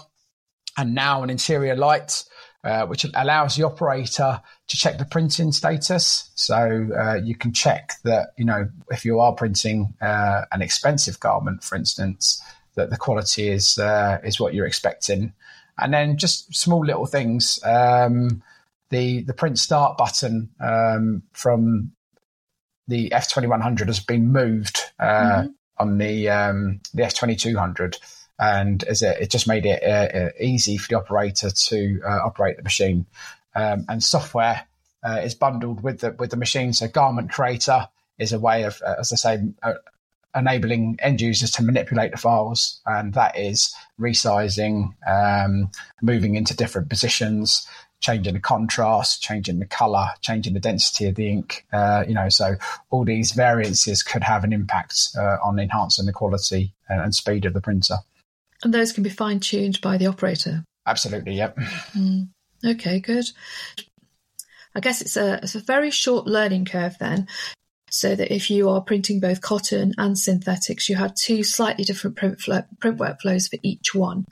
and 0.77 0.95
now 0.95 1.21
an 1.21 1.30
interior 1.30 1.75
light, 1.75 2.23
uh, 2.63 2.85
which 2.85 3.05
allows 3.13 3.55
the 3.55 3.63
operator 3.63 4.41
to 4.67 4.77
check 4.77 4.97
the 4.97 5.05
printing 5.05 5.51
status. 5.51 6.29
So 6.35 7.19
you 7.23 7.35
can 7.35 7.53
check 7.53 7.93
that 8.03 8.29
you 8.37 8.45
know 8.45 8.69
if 8.89 9.05
you 9.05 9.19
are 9.19 9.33
printing 9.33 9.93
an 10.01 10.61
expensive 10.61 11.19
garment, 11.19 11.63
for 11.63 11.75
instance 11.75 12.41
that 12.77 12.89
the 12.89 12.97
quality 12.97 13.49
is 13.49 13.77
uh, 13.77 14.19
is 14.23 14.39
what 14.39 14.53
you're 14.53 14.65
expecting. 14.65 15.33
And 15.77 15.93
then 15.93 16.17
just 16.17 16.55
small 16.55 16.85
little 16.85 17.05
things. 17.05 17.59
Um, 17.65 18.41
the 18.89 19.23
the 19.23 19.33
print 19.33 19.59
start 19.59 19.97
button 19.97 20.49
um, 20.61 21.23
from 21.33 21.91
the 22.87 23.09
F2100 23.09 23.87
has 23.87 23.99
been 23.99 24.31
moved 24.31 24.79
uh, 24.97 25.41
mm-hmm. 25.41 25.47
on 25.77 25.97
the 25.97 26.29
um, 26.29 26.79
the 26.93 27.03
F2200, 27.03 27.97
and 28.39 28.84
as 28.84 29.02
it, 29.02 29.17
it 29.21 29.32
just 29.32 29.47
made 29.47 29.65
it 29.65 29.84
uh, 29.84 30.17
uh, 30.17 30.30
easy 30.39 30.78
for 30.78 30.88
the 30.89 30.97
operator 30.97 31.50
to 31.50 32.02
uh, 32.06 32.19
operate 32.26 32.58
the 32.58 32.63
machine. 32.63 33.06
Um, 33.56 33.86
and 33.89 34.04
software 34.04 34.67
uh, 35.04 35.21
is 35.23 35.34
bundled 35.34 35.82
with 35.82 36.00
the 36.00 36.12
with 36.12 36.30
the 36.30 36.38
machine. 36.38 36.73
So 36.73 36.88
Garment 36.88 37.32
Creator 37.32 37.88
is 38.19 38.34
a 38.34 38.39
way 38.39 38.63
of, 38.63 38.82
uh, 38.86 38.95
as 39.00 39.12
I 39.12 39.15
say, 39.15 39.43
enabling 40.36 40.97
end 41.02 41.21
users 41.21 41.52
to 41.52 41.63
manipulate 41.63 42.12
the 42.12 42.17
files, 42.17 42.82
and 42.86 43.13
that 43.13 43.38
is 43.38 43.73
resizing, 44.00 44.93
um, 45.08 45.71
moving 46.02 46.36
into 46.36 46.56
different 46.56 46.89
positions, 46.89 47.67
changing 48.00 48.34
the 48.34 48.39
contrast, 48.39 49.21
changing 49.21 49.60
the 49.60 49.65
color, 49.65 50.10
changing 50.21 50.54
the 50.54 50.60
density 50.60 51.08
of 51.08 51.15
the 51.15 51.30
ink. 51.30 51.65
Uh, 51.73 52.04
you 52.08 52.13
know, 52.13 52.30
so 52.30 52.56
all 52.89 53.04
these 53.04 53.32
variances 53.32 54.04
could 54.04 54.23
have 54.23 54.43
an 54.43 54.54
impact 54.54 55.10
uh, 55.17 55.38
on 55.43 55.60
enhancing 55.60 56.06
the 56.06 56.13
quality 56.13 56.73
and 56.89 57.15
speed 57.15 57.45
of 57.45 57.54
the 57.54 57.62
printer. 57.62 57.97
And 58.63 58.73
those 58.73 58.91
can 58.91 59.03
be 59.03 59.09
fine 59.09 59.39
tuned 59.39 59.81
by 59.81 59.97
the 59.97 60.07
operator. 60.07 60.63
Absolutely. 60.85 61.33
Yep. 61.35 61.57
Mm. 61.95 62.29
Okay. 62.65 62.99
Good. 62.99 63.25
I 64.75 64.79
guess 64.79 65.01
it's 65.01 65.17
a 65.17 65.39
it's 65.41 65.55
a 65.55 65.59
very 65.59 65.91
short 65.91 66.27
learning 66.27 66.65
curve 66.65 66.95
then 66.99 67.27
so 67.89 68.15
that 68.15 68.33
if 68.33 68.49
you 68.49 68.69
are 68.69 68.81
printing 68.81 69.19
both 69.19 69.41
cotton 69.41 69.93
and 69.97 70.17
synthetics, 70.17 70.89
you 70.89 70.95
had 70.95 71.15
two 71.15 71.43
slightly 71.43 71.83
different 71.83 72.15
print, 72.15 72.39
flow, 72.39 72.61
print 72.79 72.97
workflows 72.97 73.49
for 73.49 73.57
each 73.63 73.95
one. 73.95 74.25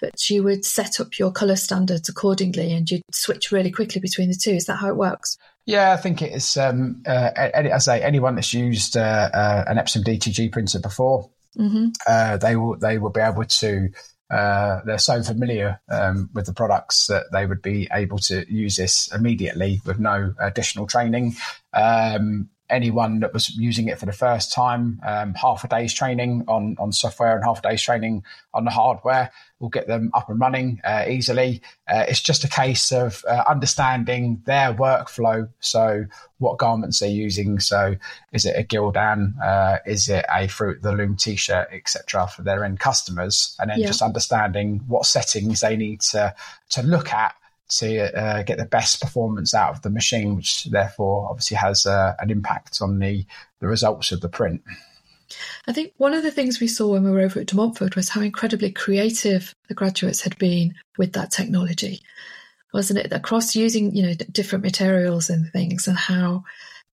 But 0.00 0.30
you 0.30 0.44
would 0.44 0.64
set 0.64 1.00
up 1.00 1.18
your 1.18 1.32
colour 1.32 1.56
standards 1.56 2.08
accordingly 2.08 2.72
and 2.72 2.88
you'd 2.88 3.02
switch 3.12 3.50
really 3.50 3.72
quickly 3.72 4.00
between 4.00 4.28
the 4.28 4.38
two. 4.40 4.52
Is 4.52 4.66
that 4.66 4.76
how 4.76 4.88
it 4.88 4.96
works? 4.96 5.36
Yeah, 5.66 5.92
I 5.92 5.96
think 5.96 6.22
it's, 6.22 6.56
um, 6.56 7.02
uh, 7.06 7.30
as 7.36 7.88
I 7.88 7.98
say, 7.98 8.02
anyone 8.02 8.36
that's 8.36 8.54
used 8.54 8.96
uh, 8.96 9.30
uh, 9.32 9.64
an 9.66 9.76
Epson 9.76 10.04
DTG 10.04 10.52
printer 10.52 10.78
before 10.78 11.30
mm-hmm. 11.58 11.88
uh, 12.06 12.36
they 12.36 12.56
will 12.56 12.76
they 12.78 12.98
will 12.98 13.10
be 13.10 13.20
able 13.20 13.44
to. 13.44 13.88
Uh, 14.30 14.82
they're 14.84 14.98
so 14.98 15.22
familiar 15.22 15.80
um, 15.90 16.28
with 16.34 16.44
the 16.44 16.52
products 16.52 17.06
that 17.06 17.24
they 17.32 17.46
would 17.46 17.62
be 17.62 17.88
able 17.90 18.18
to 18.18 18.44
use 18.52 18.76
this 18.76 19.10
immediately 19.14 19.80
with 19.86 19.98
no 19.98 20.34
additional 20.38 20.86
training. 20.86 21.34
Um, 21.72 22.50
anyone 22.70 23.20
that 23.20 23.32
was 23.32 23.54
using 23.56 23.88
it 23.88 23.98
for 23.98 24.06
the 24.06 24.12
first 24.12 24.52
time, 24.52 25.00
um, 25.06 25.34
half 25.34 25.64
a 25.64 25.68
day's 25.68 25.94
training 25.94 26.44
on, 26.48 26.76
on 26.78 26.92
software 26.92 27.34
and 27.34 27.44
half 27.44 27.60
a 27.60 27.68
day's 27.68 27.82
training 27.82 28.22
on 28.52 28.64
the 28.64 28.70
hardware 28.70 29.30
will 29.58 29.68
get 29.68 29.86
them 29.86 30.10
up 30.14 30.28
and 30.28 30.38
running 30.38 30.80
uh, 30.84 31.04
easily. 31.08 31.60
Uh, 31.88 32.04
it's 32.08 32.20
just 32.20 32.44
a 32.44 32.48
case 32.48 32.92
of 32.92 33.24
uh, 33.28 33.42
understanding 33.48 34.42
their 34.44 34.72
workflow. 34.72 35.48
So, 35.60 36.06
what 36.38 36.58
garments 36.58 37.00
they're 37.00 37.08
using. 37.08 37.58
So, 37.58 37.96
is 38.32 38.44
it 38.44 38.54
a 38.56 38.62
Gildan? 38.62 39.32
Uh, 39.42 39.78
is 39.86 40.08
it 40.08 40.24
a 40.32 40.46
Fruit 40.46 40.76
of 40.76 40.82
the 40.82 40.92
Loom 40.92 41.16
t-shirt, 41.16 41.68
etc., 41.72 42.28
for 42.28 42.42
their 42.42 42.64
end 42.64 42.78
customers? 42.78 43.56
And 43.58 43.70
then 43.70 43.80
yeah. 43.80 43.86
just 43.88 44.02
understanding 44.02 44.82
what 44.86 45.06
settings 45.06 45.60
they 45.60 45.76
need 45.76 46.00
to 46.02 46.34
to 46.70 46.82
look 46.82 47.12
at 47.12 47.34
to 47.68 48.18
uh, 48.18 48.42
get 48.42 48.58
the 48.58 48.64
best 48.64 49.00
performance 49.00 49.54
out 49.54 49.74
of 49.74 49.82
the 49.82 49.90
machine, 49.90 50.36
which 50.36 50.64
therefore 50.64 51.28
obviously 51.30 51.56
has 51.56 51.86
uh, 51.86 52.14
an 52.18 52.30
impact 52.30 52.78
on 52.80 52.98
the, 52.98 53.24
the 53.60 53.66
results 53.66 54.12
of 54.12 54.20
the 54.20 54.28
print. 54.28 54.62
I 55.66 55.72
think 55.72 55.92
one 55.98 56.14
of 56.14 56.22
the 56.22 56.30
things 56.30 56.60
we 56.60 56.68
saw 56.68 56.92
when 56.92 57.04
we 57.04 57.10
were 57.10 57.20
over 57.20 57.40
at 57.40 57.46
De 57.46 57.56
Montfort 57.56 57.96
was 57.96 58.08
how 58.08 58.22
incredibly 58.22 58.72
creative 58.72 59.54
the 59.68 59.74
graduates 59.74 60.22
had 60.22 60.38
been 60.38 60.74
with 60.96 61.12
that 61.12 61.30
technology, 61.30 62.00
wasn't 62.72 63.00
it? 63.00 63.12
Across 63.12 63.54
using 63.54 63.94
you 63.94 64.06
know 64.06 64.14
different 64.32 64.64
materials 64.64 65.28
and 65.28 65.52
things, 65.52 65.86
and 65.86 65.98
how 65.98 66.44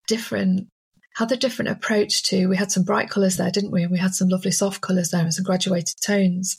different 0.07 0.67
how 1.15 1.25
the 1.25 1.36
different 1.36 1.71
approach 1.71 2.23
to 2.23 2.47
we 2.47 2.55
had 2.55 2.71
some 2.71 2.84
bright 2.84 3.10
colours 3.10 3.36
there, 3.36 3.51
didn't 3.51 3.71
we? 3.71 3.84
And 3.84 3.91
we 3.91 3.99
had 3.99 4.15
some 4.15 4.29
lovely 4.29 4.51
soft 4.51 4.79
colours 4.79 5.12
there 5.12 5.21
and 5.21 5.34
some 5.34 5.43
graduated 5.43 5.99
tones 6.01 6.55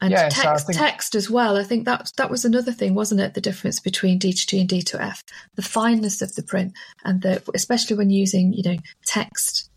and 0.00 0.12
yeah, 0.12 0.28
text, 0.30 0.66
so 0.66 0.72
think... 0.72 0.78
text 0.78 1.14
as 1.14 1.28
well. 1.28 1.56
I 1.56 1.62
think 1.62 1.84
that 1.84 2.10
that 2.16 2.30
was 2.30 2.44
another 2.44 2.72
thing, 2.72 2.94
wasn't 2.94 3.20
it? 3.20 3.34
The 3.34 3.40
difference 3.40 3.80
between 3.80 4.18
D2G 4.18 4.60
and 4.60 4.68
D2F, 4.68 5.22
the 5.56 5.62
fineness 5.62 6.22
of 6.22 6.34
the 6.34 6.42
print, 6.42 6.72
and 7.04 7.20
the 7.20 7.42
especially 7.54 7.96
when 7.96 8.10
using 8.10 8.52
you 8.52 8.62
know 8.62 8.78
text. 9.04 9.70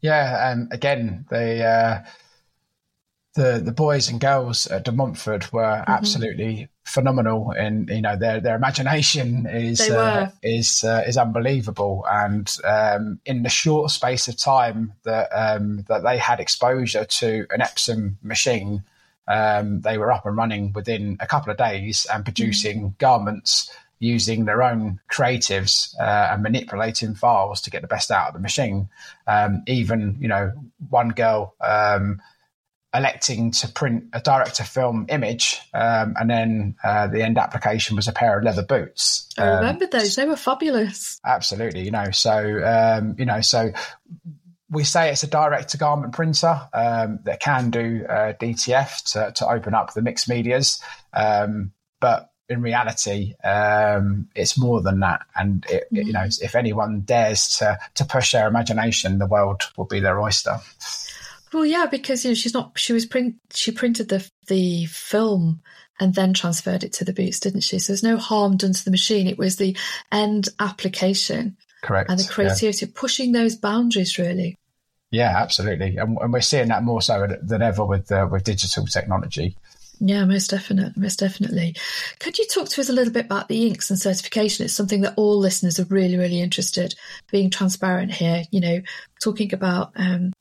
Yeah, 0.00 0.52
and 0.52 0.72
again, 0.72 1.26
the 1.28 1.64
uh, 1.64 2.04
the 3.34 3.60
the 3.64 3.72
boys 3.72 4.08
and 4.08 4.20
girls 4.20 4.66
at 4.68 4.84
De 4.84 4.92
Montfort 4.92 5.52
were 5.52 5.62
mm-hmm. 5.62 5.90
absolutely 5.90 6.68
phenomenal, 6.84 7.50
and 7.50 7.88
you 7.88 8.02
know 8.02 8.16
their 8.16 8.40
their 8.40 8.54
imagination 8.54 9.46
is 9.46 9.80
uh, 9.80 10.30
is 10.42 10.84
uh, 10.84 11.02
is 11.04 11.16
unbelievable, 11.16 12.04
and 12.08 12.56
um, 12.64 13.18
in 13.26 13.42
the 13.42 13.48
short 13.48 13.90
space 13.90 14.28
of 14.28 14.36
time 14.36 14.92
that 15.02 15.28
um, 15.34 15.84
that 15.88 16.04
they 16.04 16.16
had 16.16 16.38
exposure 16.38 17.04
to 17.04 17.46
an 17.50 17.60
Epson 17.60 18.14
machine 18.22 18.84
um, 19.28 19.80
they 19.80 19.98
were 19.98 20.12
up 20.12 20.26
and 20.26 20.36
running 20.36 20.72
within 20.72 21.16
a 21.20 21.26
couple 21.26 21.50
of 21.50 21.58
days 21.58 22.06
and 22.12 22.24
producing 22.24 22.90
mm. 22.90 22.98
garments 22.98 23.70
using 23.98 24.44
their 24.44 24.62
own 24.62 25.00
creatives 25.10 25.98
uh, 25.98 26.28
and 26.32 26.42
manipulating 26.42 27.14
files 27.14 27.62
to 27.62 27.70
get 27.70 27.82
the 27.82 27.88
best 27.88 28.10
out 28.10 28.28
of 28.28 28.34
the 28.34 28.40
machine. 28.40 28.88
Um, 29.26 29.62
even, 29.66 30.16
you 30.20 30.28
know, 30.28 30.52
one 30.90 31.10
girl 31.10 31.54
um, 31.60 32.20
electing 32.94 33.50
to 33.50 33.68
print 33.68 34.04
a 34.12 34.20
director 34.20 34.64
film 34.64 35.06
image, 35.08 35.60
um, 35.74 36.14
and 36.18 36.30
then 36.30 36.76
uh, 36.84 37.06
the 37.08 37.22
end 37.22 37.38
application 37.38 37.96
was 37.96 38.08
a 38.08 38.12
pair 38.12 38.38
of 38.38 38.44
leather 38.44 38.62
boots. 38.62 39.28
I 39.38 39.56
remember 39.56 39.86
those; 39.86 40.16
they 40.16 40.26
were 40.26 40.36
fabulous. 40.36 41.20
Absolutely, 41.24 41.82
you 41.82 41.90
know. 41.90 42.10
So, 42.10 42.64
um, 42.64 43.16
you 43.18 43.24
know, 43.24 43.40
so 43.40 43.70
we 44.70 44.84
say 44.84 45.10
it's 45.10 45.22
a 45.22 45.28
direct 45.28 45.70
to 45.70 45.76
garment 45.76 46.12
printer 46.12 46.60
um, 46.72 47.20
that 47.24 47.40
can 47.40 47.70
do 47.70 48.04
uh, 48.08 48.32
DTF 48.34 49.12
to, 49.12 49.32
to 49.36 49.48
open 49.48 49.74
up 49.74 49.94
the 49.94 50.02
mixed 50.02 50.28
medias. 50.28 50.80
Um, 51.12 51.72
but 52.00 52.30
in 52.48 52.62
reality, 52.62 53.34
um, 53.44 54.28
it's 54.34 54.58
more 54.58 54.80
than 54.82 55.00
that. 55.00 55.20
And 55.34 55.64
it, 55.68 55.84
mm-hmm. 55.84 55.96
it, 55.96 56.06
you 56.06 56.12
know, 56.12 56.20
mm-hmm. 56.20 56.44
if 56.44 56.54
anyone 56.54 57.00
dares 57.00 57.48
to 57.58 57.78
to 57.94 58.04
push 58.04 58.32
their 58.32 58.48
imagination, 58.48 59.18
the 59.18 59.26
world 59.26 59.62
will 59.76 59.84
be 59.84 60.00
their 60.00 60.20
oyster. 60.20 60.58
Well, 61.52 61.66
yeah, 61.66 61.86
because 61.86 62.24
you 62.24 62.30
know 62.30 62.34
she's 62.34 62.54
not. 62.54 62.78
She 62.78 62.92
was 62.92 63.06
print. 63.06 63.36
She 63.52 63.72
printed 63.72 64.08
the 64.08 64.28
the 64.48 64.86
film 64.86 65.60
and 65.98 66.14
then 66.14 66.34
transferred 66.34 66.84
it 66.84 66.92
to 66.94 67.04
the 67.04 67.12
boots, 67.12 67.40
didn't 67.40 67.62
she? 67.62 67.78
So 67.78 67.92
there's 67.92 68.02
no 68.02 68.18
harm 68.18 68.56
done 68.56 68.72
to 68.74 68.84
the 68.84 68.90
machine. 68.90 69.26
It 69.26 69.38
was 69.38 69.56
the 69.56 69.76
end 70.12 70.48
application 70.60 71.56
Correct. 71.86 72.10
And 72.10 72.18
the 72.18 72.28
creativity, 72.28 72.86
yeah. 72.86 72.92
pushing 72.94 73.30
those 73.30 73.54
boundaries, 73.54 74.18
really. 74.18 74.56
Yeah, 75.12 75.32
absolutely, 75.36 75.96
and, 75.98 76.18
and, 76.20 76.32
we're 76.32 76.40
seeing 76.40 76.66
that 76.68 76.82
more 76.82 77.00
so 77.00 77.28
than 77.40 77.62
ever 77.62 77.84
with 77.84 78.10
uh, 78.10 78.26
with 78.28 78.42
digital 78.42 78.86
technology. 78.86 79.56
Yeah, 80.00 80.24
most 80.24 80.50
definitely, 80.50 81.00
most 81.00 81.20
definitely. 81.20 81.76
Could 82.18 82.38
you 82.38 82.46
talk 82.46 82.68
to 82.70 82.80
us 82.80 82.88
a 82.88 82.92
little 82.92 83.12
bit 83.12 83.26
about 83.26 83.46
the 83.46 83.68
inks 83.68 83.88
and 83.88 83.98
certification? 83.98 84.64
It's 84.64 84.74
something 84.74 85.02
that 85.02 85.14
all 85.16 85.38
listeners 85.38 85.78
are 85.78 85.84
really, 85.84 86.18
really 86.18 86.40
interested. 86.40 86.96
Being 87.30 87.50
transparent 87.50 88.10
here, 88.10 88.42
you 88.50 88.60
know, 88.60 88.80
talking 89.22 89.54
about 89.54 89.92
um, 89.94 90.32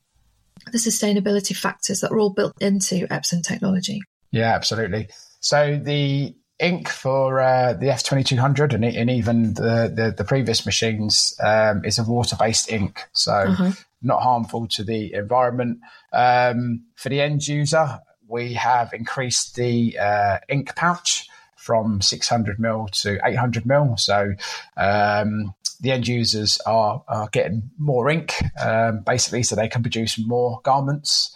the 0.71 0.79
sustainability 0.79 1.55
factors 1.55 2.01
that 2.01 2.11
are 2.11 2.19
all 2.19 2.33
built 2.33 2.53
into 2.59 3.07
Epson 3.07 3.43
technology. 3.43 4.01
Yeah, 4.31 4.55
absolutely. 4.55 5.09
So 5.41 5.79
the 5.81 6.35
ink 6.59 6.89
for 6.89 7.41
uh, 7.41 7.73
the 7.73 7.87
F2200 7.87 8.73
and, 8.73 8.85
and 8.85 9.09
even 9.09 9.55
the, 9.55 9.91
the, 9.93 10.13
the, 10.17 10.23
previous 10.23 10.65
machines 10.65 11.35
um, 11.43 11.83
is 11.83 11.99
a 11.99 12.03
water 12.03 12.35
based 12.39 12.71
ink. 12.71 13.03
So 13.11 13.33
uh-huh. 13.33 13.71
not 14.01 14.21
harmful 14.21 14.67
to 14.69 14.83
the 14.83 15.13
environment. 15.13 15.79
Um, 16.13 16.85
for 16.95 17.09
the 17.09 17.21
end 17.21 17.47
user, 17.47 17.99
we 18.27 18.53
have 18.53 18.93
increased 18.93 19.55
the 19.55 19.97
uh, 19.99 20.37
ink 20.47 20.75
pouch 20.75 21.27
from 21.57 22.01
600 22.01 22.59
mil 22.59 22.87
to 22.91 23.19
800 23.25 23.65
mil. 23.65 23.97
So 23.97 24.33
um, 24.77 25.53
the 25.81 25.91
end 25.91 26.07
users 26.07 26.59
are, 26.65 27.03
are 27.07 27.27
getting 27.31 27.69
more 27.77 28.09
ink, 28.09 28.33
um, 28.63 29.01
basically, 29.01 29.43
so 29.43 29.55
they 29.55 29.67
can 29.67 29.81
produce 29.81 30.17
more 30.17 30.61
garments. 30.63 31.34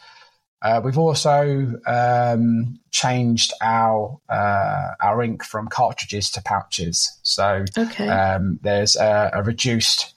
Uh, 0.61 0.81
we've 0.83 0.97
also 0.97 1.73
um, 1.85 2.79
changed 2.91 3.53
our 3.61 4.19
uh, 4.29 4.89
our 5.01 5.23
ink 5.23 5.43
from 5.43 5.67
cartridges 5.67 6.29
to 6.31 6.41
pouches. 6.41 7.17
So 7.23 7.63
okay. 7.77 8.09
um, 8.09 8.59
there's 8.61 8.95
a, 8.97 9.31
a, 9.33 9.43
reduced, 9.43 10.13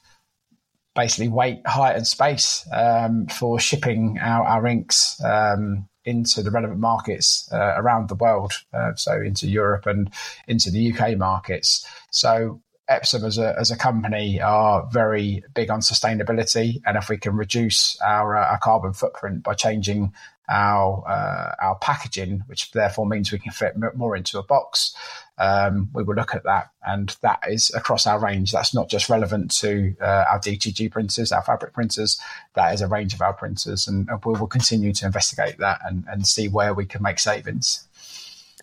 basically 0.95 1.29
weight, 1.29 1.65
height, 1.65 1.95
and 1.95 2.05
space 2.05 2.67
um, 2.73 3.27
for 3.27 3.59
shipping 3.59 4.19
our, 4.21 4.45
our 4.45 4.67
inks 4.67 5.21
um, 5.23 5.87
into 6.03 6.43
the 6.43 6.51
relevant 6.51 6.79
markets 6.79 7.49
uh, 7.53 7.75
around 7.77 8.09
the 8.09 8.15
world. 8.15 8.51
Uh, 8.73 8.93
so 8.95 9.13
into 9.21 9.47
Europe 9.47 9.85
and 9.85 10.11
into 10.47 10.69
the 10.69 10.91
UK 10.91 11.17
markets. 11.17 11.87
So 12.11 12.61
Epson 12.89 13.23
as 13.23 13.37
a, 13.37 13.55
as 13.57 13.71
a 13.71 13.77
company 13.77 14.41
are 14.41 14.87
very 14.91 15.43
big 15.53 15.69
on 15.69 15.79
sustainability, 15.79 16.81
and 16.85 16.97
if 16.97 17.09
we 17.09 17.17
can 17.17 17.35
reduce 17.35 17.97
our, 18.01 18.35
uh, 18.35 18.51
our 18.51 18.59
carbon 18.59 18.93
footprint 18.93 19.43
by 19.43 19.53
changing 19.53 20.11
our 20.49 21.03
uh, 21.07 21.55
our 21.63 21.75
packaging, 21.75 22.43
which 22.47 22.71
therefore 22.71 23.05
means 23.05 23.31
we 23.31 23.39
can 23.39 23.51
fit 23.51 23.75
more 23.95 24.15
into 24.15 24.37
a 24.37 24.43
box. 24.43 24.95
Um, 25.37 25.89
we 25.93 26.03
will 26.03 26.15
look 26.15 26.35
at 26.35 26.43
that, 26.43 26.71
and 26.85 27.15
that 27.21 27.39
is 27.47 27.73
across 27.73 28.05
our 28.05 28.19
range. 28.19 28.51
That's 28.51 28.73
not 28.73 28.89
just 28.89 29.09
relevant 29.09 29.51
to 29.57 29.95
uh, 30.01 30.25
our 30.29 30.39
DTG 30.39 30.91
printers, 30.91 31.31
our 31.31 31.41
fabric 31.41 31.73
printers. 31.73 32.19
That 32.55 32.73
is 32.73 32.81
a 32.81 32.87
range 32.87 33.13
of 33.13 33.21
our 33.21 33.33
printers, 33.33 33.87
and, 33.87 34.07
and 34.09 34.23
we 34.25 34.33
will 34.33 34.47
continue 34.47 34.93
to 34.93 35.05
investigate 35.05 35.57
that 35.59 35.79
and, 35.85 36.03
and 36.07 36.27
see 36.27 36.49
where 36.49 36.73
we 36.73 36.85
can 36.85 37.01
make 37.01 37.19
savings. 37.19 37.87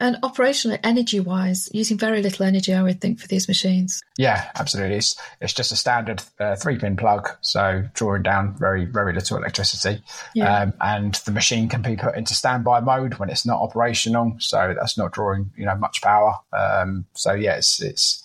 And 0.00 0.16
operationally, 0.22 0.80
energy 0.82 1.20
wise, 1.20 1.68
using 1.72 1.98
very 1.98 2.22
little 2.22 2.46
energy, 2.46 2.72
I 2.72 2.82
would 2.82 3.02
think, 3.02 3.20
for 3.20 3.28
these 3.28 3.48
machines. 3.48 4.02
Yeah, 4.16 4.50
absolutely. 4.58 4.96
It's, 4.96 5.14
it's 5.42 5.52
just 5.52 5.72
a 5.72 5.76
standard 5.76 6.22
uh, 6.38 6.56
three 6.56 6.78
pin 6.78 6.96
plug, 6.96 7.28
so 7.42 7.84
drawing 7.92 8.22
down 8.22 8.56
very, 8.56 8.86
very 8.86 9.12
little 9.12 9.36
electricity. 9.36 10.02
Yeah. 10.34 10.62
Um, 10.62 10.72
and 10.80 11.14
the 11.14 11.32
machine 11.32 11.68
can 11.68 11.82
be 11.82 11.96
put 11.96 12.16
into 12.16 12.34
standby 12.34 12.80
mode 12.80 13.14
when 13.14 13.28
it's 13.28 13.44
not 13.44 13.60
operational, 13.60 14.36
so 14.38 14.74
that's 14.76 14.96
not 14.96 15.12
drawing 15.12 15.50
you 15.56 15.66
know 15.66 15.76
much 15.76 16.00
power. 16.00 16.34
Um, 16.52 17.04
so 17.14 17.32
yeah, 17.34 17.56
it's 17.56 17.82
it's 17.82 18.24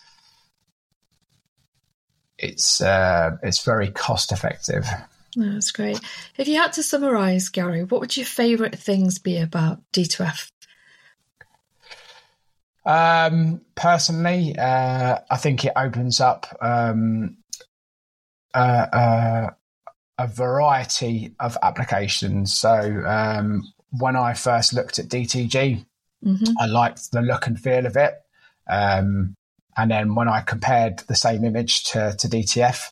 it's 2.38 2.82
uh, 2.82 3.32
it's 3.44 3.64
very 3.64 3.92
cost 3.92 4.32
effective. 4.32 4.86
That's 5.36 5.72
great. 5.72 6.00
If 6.38 6.48
you 6.48 6.56
had 6.56 6.74
to 6.74 6.84
summarise, 6.84 7.50
Gary, 7.50 7.84
what 7.84 8.00
would 8.00 8.16
your 8.16 8.26
favourite 8.26 8.78
things 8.78 9.20
be 9.20 9.38
about 9.38 9.82
D2F 9.92 10.50
um, 12.86 13.62
personally, 13.76 14.56
uh, 14.58 15.20
I 15.30 15.38
think 15.38 15.66
it 15.66 15.74
opens 15.76 16.22
up 16.22 16.46
um, 16.62 17.38
uh, 18.54 18.88
uh, 18.94 19.50
a 20.18 20.28
variety 20.28 21.36
of 21.40 21.58
applications. 21.62 22.54
So 22.54 22.72
um, 23.06 23.64
when 23.92 24.16
I 24.16 24.34
first 24.34 24.74
looked 24.74 25.00
at 25.00 25.08
DTG, 25.08 25.86
mm-hmm. 26.24 26.54
I 26.60 26.66
liked 26.68 27.12
the 27.12 27.22
look 27.22 27.48
and 27.48 27.60
feel 27.60 27.86
of 27.86 27.98
it. 27.98 28.14
Um, 28.70 29.36
and 29.78 29.92
then 29.92 30.16
when 30.16 30.30
I 30.30 30.42
compared 30.42 31.00
the 31.00 31.16
same 31.16 31.44
image 31.44 31.86
to, 31.86 32.16
to 32.18 32.28
DTF, 32.28 32.92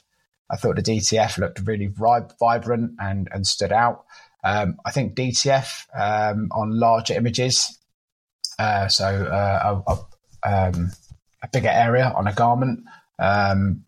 I 0.49 0.57
thought 0.57 0.75
the 0.75 0.81
DTF 0.81 1.37
looked 1.37 1.61
really 1.65 1.87
vibrant 1.87 2.93
and, 2.99 3.29
and 3.31 3.47
stood 3.47 3.71
out. 3.71 4.05
Um, 4.43 4.77
I 4.85 4.91
think 4.91 5.15
DTF 5.15 5.85
um, 5.95 6.49
on 6.51 6.77
larger 6.77 7.13
images, 7.13 7.79
uh, 8.59 8.87
so 8.87 9.05
uh, 9.05 9.81
a, 9.87 9.91
a, 9.91 10.67
um, 10.67 10.91
a, 11.41 11.47
bigger 11.51 11.69
area 11.69 12.11
on 12.15 12.27
a 12.27 12.33
garment, 12.33 12.83
um, 13.19 13.83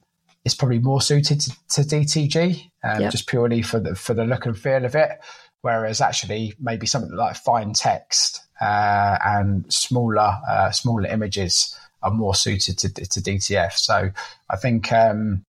is 0.46 0.56
probably 0.56 0.80
more 0.80 1.02
suited 1.02 1.42
to, 1.42 1.52
to 1.70 1.82
DTG, 1.82 2.70
um, 2.84 3.02
yep. 3.02 3.12
just 3.12 3.28
purely 3.28 3.62
for 3.62 3.80
the 3.80 3.96
for 3.96 4.14
the 4.14 4.26
look 4.26 4.46
and 4.46 4.58
feel 4.58 4.86
of 4.86 4.96
it. 4.96 5.20
Whereas 5.62 6.00
actually, 6.00 6.54
maybe 6.60 6.86
something 6.86 7.16
like 7.16 7.36
fine 7.36 7.74
text 7.74 8.42
uh, 8.62 9.18
and 9.26 9.72
smaller 9.74 10.38
uh, 10.48 10.72
smaller 10.72 11.08
images 11.08 11.76
are 12.04 12.12
more 12.12 12.36
suited 12.36 12.78
to, 12.78 12.90
to 12.90 13.22
DTF. 13.22 13.74
So 13.74 14.12
I 14.50 14.56
think 14.56 14.92
um, 14.94 15.44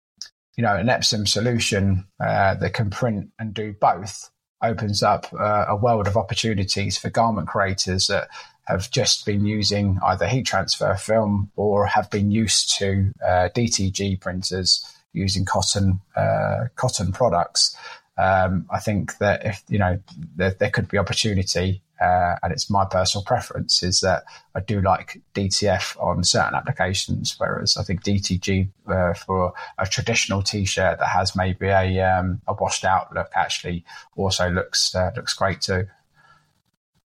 you 0.56 0.64
know 0.64 0.76
an 0.76 0.88
Epson 0.88 1.28
solution 1.28 2.08
uh, 2.20 2.56
that 2.56 2.74
can 2.74 2.90
print 2.90 3.30
and 3.38 3.54
do 3.54 3.74
both 3.74 4.32
opens 4.64 5.04
up 5.04 5.28
uh, 5.38 5.66
a 5.68 5.76
world 5.76 6.08
of 6.08 6.18
opportunities 6.18 6.98
for 6.98 7.10
garment 7.10 7.48
creators 7.48 8.08
that 8.08 8.30
have 8.66 8.90
just 8.92 9.26
been 9.26 9.46
using 9.46 10.00
either 10.04 10.28
heat 10.28 10.46
transfer 10.46 10.96
film 10.96 11.52
or 11.56 11.86
have 11.86 12.10
been 12.10 12.32
used 12.32 12.78
to 12.78 13.12
uh, 13.24 13.50
DTG 13.56 14.20
printers 14.20 14.84
using 15.14 15.46
cotton 15.46 16.00
uh, 16.16 16.66
cotton 16.76 17.12
products. 17.12 17.76
Um, 18.18 18.66
I 18.70 18.80
think 18.80 19.18
that 19.18 19.46
if 19.46 19.64
you 19.68 19.80
know 19.80 20.00
there, 20.36 20.52
there 20.52 20.70
could 20.70 20.88
be 20.88 20.98
opportunity 20.98 21.82
uh, 22.00 22.36
and 22.44 22.52
it's 22.52 22.70
my 22.70 22.84
personal 22.86 23.24
preference 23.24 23.82
is 23.82 24.02
that 24.02 24.24
I 24.54 24.60
do 24.60 24.82
like 24.82 25.22
DTF 25.34 26.02
on 26.02 26.24
certain 26.24 26.56
applications, 26.56 27.36
whereas 27.38 27.78
I 27.78 27.84
think 27.84 28.04
DTG 28.04 28.70
uh, 28.88 29.14
for 29.14 29.54
a 29.78 29.86
traditional 29.86 30.42
T-shirt 30.42 31.00
that 31.00 31.08
has 31.08 31.36
maybe 31.36 31.68
a 31.68 32.02
um, 32.02 32.42
a 32.48 32.54
washed 32.54 32.84
out 32.84 33.14
look 33.14 33.32
actually 33.36 33.86
also 34.18 34.50
looks 34.50 34.94
uh, 34.94 35.12
looks 35.16 35.34
great 35.34 35.62
too. 35.62 35.88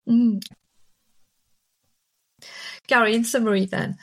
Mm. 0.09 0.43
Gary, 2.89 3.15
in 3.15 3.25
summary, 3.25 3.65
then, 3.67 3.97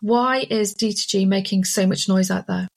why 0.00 0.46
is 0.50 0.74
D2G 0.74 1.26
making 1.26 1.64
so 1.64 1.86
much 1.86 2.08
noise 2.08 2.30
out 2.30 2.46
there? 2.46 2.68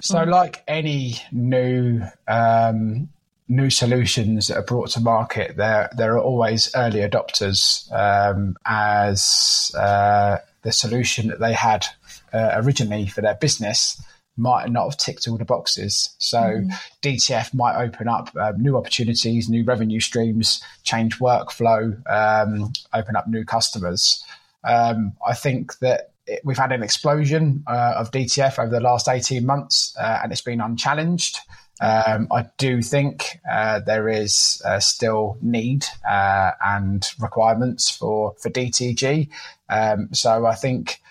So, 0.00 0.22
like 0.24 0.62
any 0.66 1.16
new 1.30 2.02
um, 2.26 3.10
new 3.48 3.68
solutions 3.68 4.48
that 4.48 4.56
are 4.56 4.62
brought 4.62 4.90
to 4.90 5.00
market, 5.00 5.56
there 5.56 5.90
there 5.96 6.14
are 6.14 6.20
always 6.22 6.70
early 6.74 7.00
adopters 7.00 7.92
um, 7.92 8.56
as 8.64 9.70
uh, 9.78 10.38
the 10.62 10.72
solution 10.72 11.28
that 11.28 11.40
they 11.40 11.52
had 11.52 11.86
uh, 12.32 12.52
originally 12.54 13.06
for 13.06 13.20
their 13.20 13.34
business 13.34 14.02
might 14.42 14.68
not 14.70 14.84
have 14.84 14.96
ticked 14.96 15.28
all 15.28 15.38
the 15.38 15.44
boxes. 15.44 16.10
So 16.18 16.38
mm. 16.38 16.70
DTF 17.00 17.54
might 17.54 17.80
open 17.80 18.08
up 18.08 18.34
um, 18.36 18.60
new 18.60 18.76
opportunities, 18.76 19.48
new 19.48 19.64
revenue 19.64 20.00
streams, 20.00 20.60
change 20.82 21.18
workflow, 21.18 21.94
um, 22.10 22.72
open 22.92 23.14
up 23.14 23.28
new 23.28 23.44
customers. 23.44 24.22
Um, 24.64 25.12
I 25.24 25.34
think 25.34 25.78
that 25.78 26.10
it, 26.26 26.40
we've 26.44 26.58
had 26.58 26.72
an 26.72 26.82
explosion 26.82 27.62
uh, 27.68 27.94
of 27.96 28.10
DTF 28.10 28.58
over 28.58 28.70
the 28.70 28.80
last 28.80 29.08
18 29.08 29.46
months 29.46 29.96
uh, 29.98 30.18
and 30.22 30.32
it's 30.32 30.40
been 30.40 30.60
unchallenged. 30.60 31.38
Um, 31.80 32.28
I 32.30 32.46
do 32.58 32.82
think 32.82 33.40
uh, 33.50 33.80
there 33.80 34.08
is 34.08 34.60
uh, 34.64 34.80
still 34.80 35.38
need 35.40 35.84
uh, 36.08 36.52
and 36.64 37.08
requirements 37.18 37.90
for 37.90 38.34
for 38.40 38.50
DTG. 38.50 39.28
Um, 39.68 40.08
so 40.12 40.46
I 40.46 40.54
think 40.54 41.01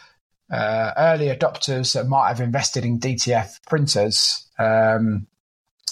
uh, 0.52 0.92
early 0.98 1.28
adopters 1.28 1.94
that 1.94 2.08
might 2.08 2.28
have 2.28 2.42
invested 2.42 2.84
in 2.84 3.00
DTF 3.00 3.62
printers 3.68 4.48
um, 4.60 5.26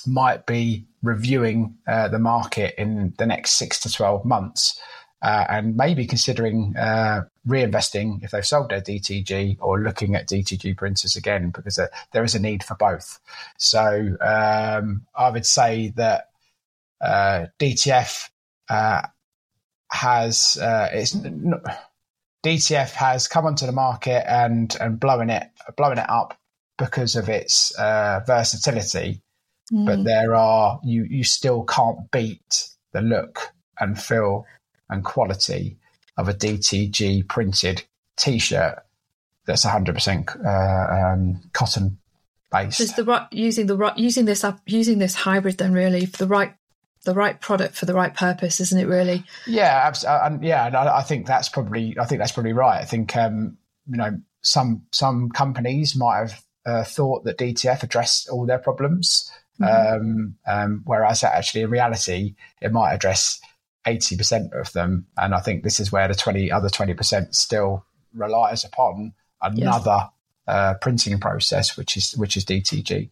might 0.05 0.45
be 0.45 0.85
reviewing 1.01 1.77
uh, 1.87 2.09
the 2.09 2.19
market 2.19 2.75
in 2.77 3.13
the 3.17 3.25
next 3.25 3.51
six 3.51 3.79
to 3.79 3.91
twelve 3.91 4.25
months. 4.25 4.79
Uh, 5.21 5.45
and 5.49 5.75
maybe 5.75 6.05
considering 6.05 6.73
uh, 6.77 7.21
reinvesting 7.45 8.23
if 8.23 8.31
they've 8.31 8.45
sold 8.45 8.69
their 8.69 8.79
DTG 8.79 9.57
or 9.59 9.81
looking 9.81 10.15
at 10.15 10.29
DTG 10.29 10.77
printers 10.77 11.17
again 11.17 11.49
because 11.49 11.77
there 12.13 12.23
is 12.23 12.35
a 12.35 12.39
need 12.39 12.63
for 12.63 12.75
both. 12.75 13.19
So 13.57 14.15
um, 14.21 15.05
I 15.13 15.29
would 15.29 15.45
say 15.45 15.91
that 15.97 16.29
uh, 17.01 17.47
DTF 17.59 18.29
uh, 18.69 19.01
has 19.91 20.57
it's 20.61 21.17
DTF 22.43 22.91
has 22.91 23.27
come 23.27 23.45
onto 23.45 23.65
the 23.65 23.71
market 23.71 24.23
and 24.31 24.75
and 24.79 24.99
blowing 24.99 25.29
it 25.29 25.49
blowing 25.75 25.97
it 25.97 26.09
up 26.09 26.37
because 26.77 27.15
of 27.15 27.29
its 27.29 27.73
versatility. 27.77 29.21
Mm. 29.71 29.85
But 29.85 30.03
there 30.03 30.35
are 30.35 30.79
you 30.83 31.03
you 31.03 31.23
still 31.23 31.63
can't 31.63 32.09
beat 32.11 32.69
the 32.91 33.01
look 33.01 33.51
and 33.79 34.01
feel 34.01 34.45
and 34.89 35.03
quality 35.03 35.77
of 36.17 36.27
a 36.27 36.33
DTG 36.33 37.27
printed 37.27 37.83
T-shirt 38.17 38.83
that's 39.45 39.65
100% 39.65 40.45
uh, 40.45 41.13
um, 41.13 41.41
cotton 41.53 41.97
based. 42.51 42.95
the 42.95 43.03
right 43.03 43.27
using 43.31 43.67
the 43.67 43.77
right 43.77 43.97
using 43.97 44.25
this 44.25 44.43
up 44.43 44.59
using 44.65 44.99
this 44.99 45.15
hybrid 45.15 45.57
then 45.57 45.73
really 45.73 46.05
for 46.05 46.17
the 46.17 46.27
right 46.27 46.53
the 47.05 47.13
right 47.13 47.39
product 47.39 47.75
for 47.75 47.85
the 47.85 47.93
right 47.93 48.13
purpose, 48.13 48.59
isn't 48.59 48.79
it? 48.79 48.87
Really? 48.87 49.23
Yeah, 49.47 49.83
absolutely. 49.85 50.49
Uh, 50.49 50.49
yeah, 50.49 50.79
I, 50.79 50.99
I 50.99 51.03
think 51.03 51.27
that's 51.27 51.49
probably 51.49 51.95
I 51.99 52.05
think 52.05 52.19
that's 52.19 52.31
probably 52.31 52.53
right. 52.53 52.81
I 52.81 52.85
think 52.85 53.15
um, 53.15 53.57
you 53.87 53.97
know 53.97 54.19
some 54.41 54.83
some 54.91 55.29
companies 55.29 55.95
might 55.95 56.19
have 56.19 56.43
uh, 56.65 56.83
thought 56.83 57.23
that 57.25 57.37
DTF 57.37 57.83
addressed 57.83 58.29
all 58.29 58.45
their 58.45 58.59
problems, 58.59 59.31
mm-hmm. 59.59 59.95
um, 59.95 60.35
um, 60.47 60.81
whereas 60.85 61.23
actually 61.23 61.61
in 61.61 61.69
reality 61.69 62.35
it 62.61 62.71
might 62.71 62.93
address 62.93 63.39
80% 63.85 64.59
of 64.59 64.71
them. 64.73 65.07
And 65.17 65.33
I 65.33 65.39
think 65.39 65.63
this 65.63 65.79
is 65.79 65.91
where 65.91 66.07
the 66.07 66.15
20 66.15 66.51
other 66.51 66.69
20% 66.69 67.33
still 67.33 67.85
relies 68.13 68.63
upon 68.63 69.13
another 69.41 69.97
yes. 69.97 70.09
uh, 70.47 70.73
printing 70.75 71.19
process, 71.19 71.77
which 71.77 71.97
is, 71.97 72.15
which 72.17 72.37
is 72.37 72.45
DTG. 72.45 73.09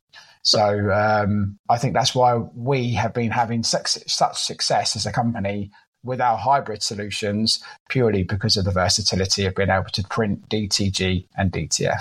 So 0.47 0.91
um, 0.93 1.59
I 1.67 1.77
think 1.77 1.93
that's 1.93 2.15
why 2.15 2.35
we 2.35 2.93
have 2.93 3.13
been 3.13 3.31
having 3.31 3.63
such 3.63 3.97
success 4.07 4.95
as 4.95 5.05
a 5.05 5.11
company 5.11 5.71
with 6.05 6.21
our 6.21 6.37
hybrid 6.37 6.81
solutions 6.81 7.61
purely 7.89 8.23
because 8.23 8.55
of 8.55 8.63
the 8.63 8.71
versatility 8.71 9.45
of 9.45 9.55
being 9.55 9.69
able 9.69 9.89
to 9.91 10.03
print 10.03 10.47
DTG 10.47 11.27
and 11.35 11.51
DTF. 11.51 11.99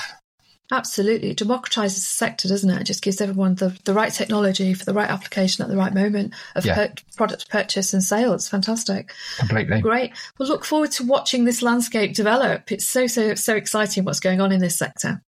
Absolutely. 0.71 1.31
It 1.31 1.39
democratizes 1.39 1.95
the 1.95 2.01
sector, 2.03 2.47
doesn't 2.47 2.71
it? 2.71 2.83
It 2.83 2.85
just 2.85 3.03
gives 3.03 3.21
everyone 3.21 3.57
the, 3.57 3.77
the 3.85 3.93
right 3.93 4.13
technology 4.13 4.75
for 4.75 4.85
the 4.85 4.95
right 4.95 5.11
application 5.11 5.65
at 5.65 5.69
the 5.69 5.77
right 5.77 5.93
moment 5.93 6.33
of 6.55 6.65
yeah. 6.65 6.75
per- 6.77 6.95
product 7.17 7.51
purchase 7.51 7.93
and 7.95 8.03
sale. 8.03 8.33
It's 8.33 8.49
fantastic. 8.49 9.13
Completely. 9.39 9.81
Great. 9.81 10.13
We'll 10.39 10.49
look 10.49 10.65
forward 10.65 10.93
to 10.93 11.05
watching 11.05 11.47
this 11.47 11.63
landscape 11.63 12.15
develop. 12.15 12.71
It's 12.71 12.87
so, 12.87 13.09
so, 13.09 13.35
so 13.35 13.57
exciting 13.57 14.05
what's 14.05 14.21
going 14.21 14.41
on 14.41 14.53
in 14.53 14.61
this 14.61 14.79
sector. 14.79 15.21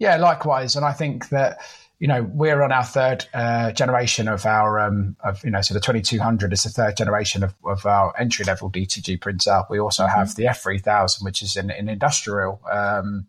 Yeah, 0.00 0.16
likewise. 0.16 0.74
And 0.74 0.84
I 0.84 0.92
think 0.92 1.28
that, 1.28 1.58
you 1.98 2.06
know, 2.06 2.22
we're 2.32 2.62
on 2.62 2.70
our 2.70 2.84
third 2.84 3.26
uh, 3.34 3.72
generation 3.72 4.28
of 4.28 4.46
our, 4.46 4.78
um, 4.78 5.16
of, 5.24 5.44
you 5.44 5.50
know, 5.50 5.60
so 5.62 5.74
the 5.74 5.80
2200 5.80 6.52
is 6.52 6.62
the 6.62 6.68
third 6.68 6.96
generation 6.96 7.42
of, 7.42 7.54
of 7.64 7.84
our 7.86 8.14
entry 8.18 8.44
level 8.44 8.70
DTG 8.70 9.20
printer. 9.20 9.62
We 9.68 9.80
also 9.80 10.04
mm-hmm. 10.04 10.18
have 10.18 10.34
the 10.36 10.44
F3000, 10.44 11.24
which 11.24 11.42
is 11.42 11.56
an, 11.56 11.70
an 11.70 11.88
industrial, 11.88 12.60
um, 12.70 13.26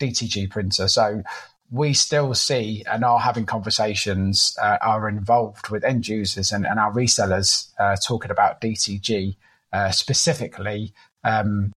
DTG 0.00 0.50
printer. 0.50 0.88
So 0.88 1.22
we 1.70 1.92
still 1.92 2.34
see 2.34 2.82
and 2.90 3.04
are 3.04 3.20
having 3.20 3.46
conversations, 3.46 4.56
uh, 4.60 4.78
are 4.80 5.08
involved 5.08 5.68
with 5.68 5.84
end 5.84 6.08
users 6.08 6.50
and, 6.50 6.66
and 6.66 6.80
our 6.80 6.92
resellers 6.92 7.68
uh, 7.78 7.96
talking 8.04 8.30
about 8.30 8.60
DTG 8.60 9.36
uh, 9.72 9.90
specifically 9.90 10.92
um, 11.24 11.72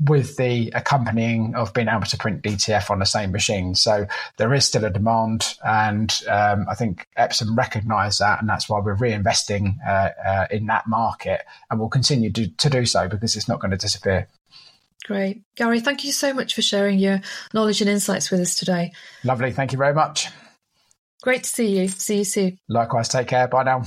with 0.00 0.36
the 0.36 0.70
accompanying 0.74 1.54
of 1.54 1.72
being 1.74 1.88
able 1.88 2.06
to 2.06 2.16
print 2.16 2.42
DTF 2.42 2.90
on 2.90 3.00
the 3.00 3.06
same 3.06 3.32
machine. 3.32 3.74
So 3.74 4.06
there 4.36 4.54
is 4.54 4.64
still 4.64 4.84
a 4.84 4.90
demand, 4.90 5.54
and 5.64 6.16
um, 6.28 6.66
I 6.70 6.74
think 6.74 7.08
Epson 7.18 7.56
recognise 7.56 8.18
that, 8.18 8.40
and 8.40 8.48
that's 8.48 8.68
why 8.68 8.80
we're 8.80 8.96
reinvesting 8.96 9.76
uh, 9.86 10.10
uh, 10.24 10.46
in 10.50 10.66
that 10.66 10.86
market, 10.86 11.42
and 11.70 11.80
we'll 11.80 11.88
continue 11.88 12.30
to, 12.32 12.48
to 12.48 12.70
do 12.70 12.86
so 12.86 13.08
because 13.08 13.36
it's 13.36 13.48
not 13.48 13.60
going 13.60 13.72
to 13.72 13.76
disappear. 13.76 14.28
Great. 15.04 15.42
Gary, 15.56 15.80
thank 15.80 16.04
you 16.04 16.12
so 16.12 16.34
much 16.34 16.54
for 16.54 16.62
sharing 16.62 16.98
your 16.98 17.20
knowledge 17.54 17.80
and 17.80 17.88
insights 17.88 18.30
with 18.30 18.40
us 18.40 18.54
today. 18.54 18.92
Lovely. 19.24 19.52
Thank 19.52 19.72
you 19.72 19.78
very 19.78 19.94
much. 19.94 20.28
Great 21.22 21.44
to 21.44 21.50
see 21.50 21.78
you. 21.78 21.88
See 21.88 22.18
you 22.18 22.24
soon. 22.24 22.58
Likewise. 22.68 23.08
Take 23.08 23.28
care. 23.28 23.48
Bye 23.48 23.64
now. 23.64 23.84